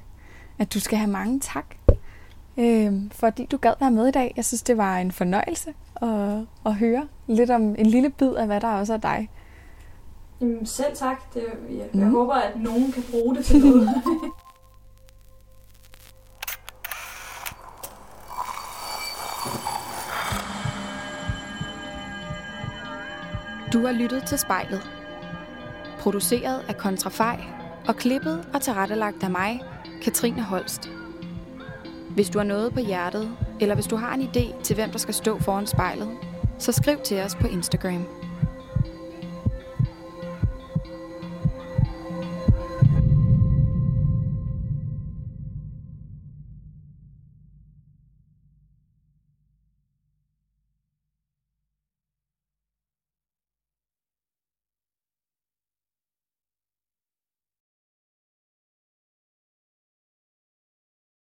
at 0.59 0.75
du 0.75 0.81
skal 0.81 0.99
have 0.99 1.11
mange 1.11 1.41
tak, 1.41 1.67
øhm, 2.57 3.11
fordi 3.11 3.47
du 3.47 3.57
gad 3.57 3.73
være 3.81 3.91
med 3.91 4.09
i 4.09 4.11
dag. 4.11 4.33
Jeg 4.37 4.45
synes, 4.45 4.63
det 4.63 4.77
var 4.77 4.97
en 4.99 5.13
fornøjelse 5.13 5.75
at, 6.03 6.09
at 6.67 6.75
høre 6.75 7.09
lidt 7.27 7.51
om 7.51 7.63
en 7.79 7.87
lille 7.87 8.11
bid 8.11 8.33
af, 8.33 8.47
hvad 8.47 8.61
der 8.61 8.69
også 8.69 8.93
er 8.93 8.99
dig. 8.99 9.31
Jamen, 10.41 10.67
selv 10.67 10.97
tak. 10.97 11.35
Det, 11.35 11.43
jeg, 11.71 11.77
jeg 11.95 12.05
Mhm. 12.05 12.11
håber, 12.15 12.35
at 12.35 12.61
nogen 12.61 12.93
kan 12.93 13.05
bruge 13.11 13.35
det 13.37 13.45
til 13.45 13.65
noget. 13.67 13.91
Du 23.73 23.87
har 23.87 23.93
lyttet 23.93 24.25
til 24.27 24.39
spejlet. 24.39 24.91
Produceret 25.99 26.65
af 26.69 26.77
Kontrafej 26.77 27.41
og 27.89 27.97
klippet 27.97 28.49
og 28.55 28.63
tilrettelagt 28.63 29.23
af 29.23 29.31
mig, 29.31 29.63
Katrine 30.03 30.43
Holst. 30.43 30.91
Hvis 32.11 32.31
du 32.31 32.39
har 32.39 32.47
noget 32.47 32.73
på 32.73 32.81
hjertet, 32.81 33.31
eller 33.61 33.75
hvis 33.75 33.87
du 33.87 33.97
har 33.97 34.15
en 34.15 34.23
idé 34.23 34.63
til, 34.63 34.75
hvem 34.75 34.91
der 34.91 34.99
skal 34.99 35.15
stå 35.15 35.39
foran 35.39 35.67
spejlet, 35.67 36.09
så 36.59 36.73
skriv 36.73 36.99
til 37.05 37.21
os 37.21 37.35
på 37.35 37.47
Instagram. 37.47 38.07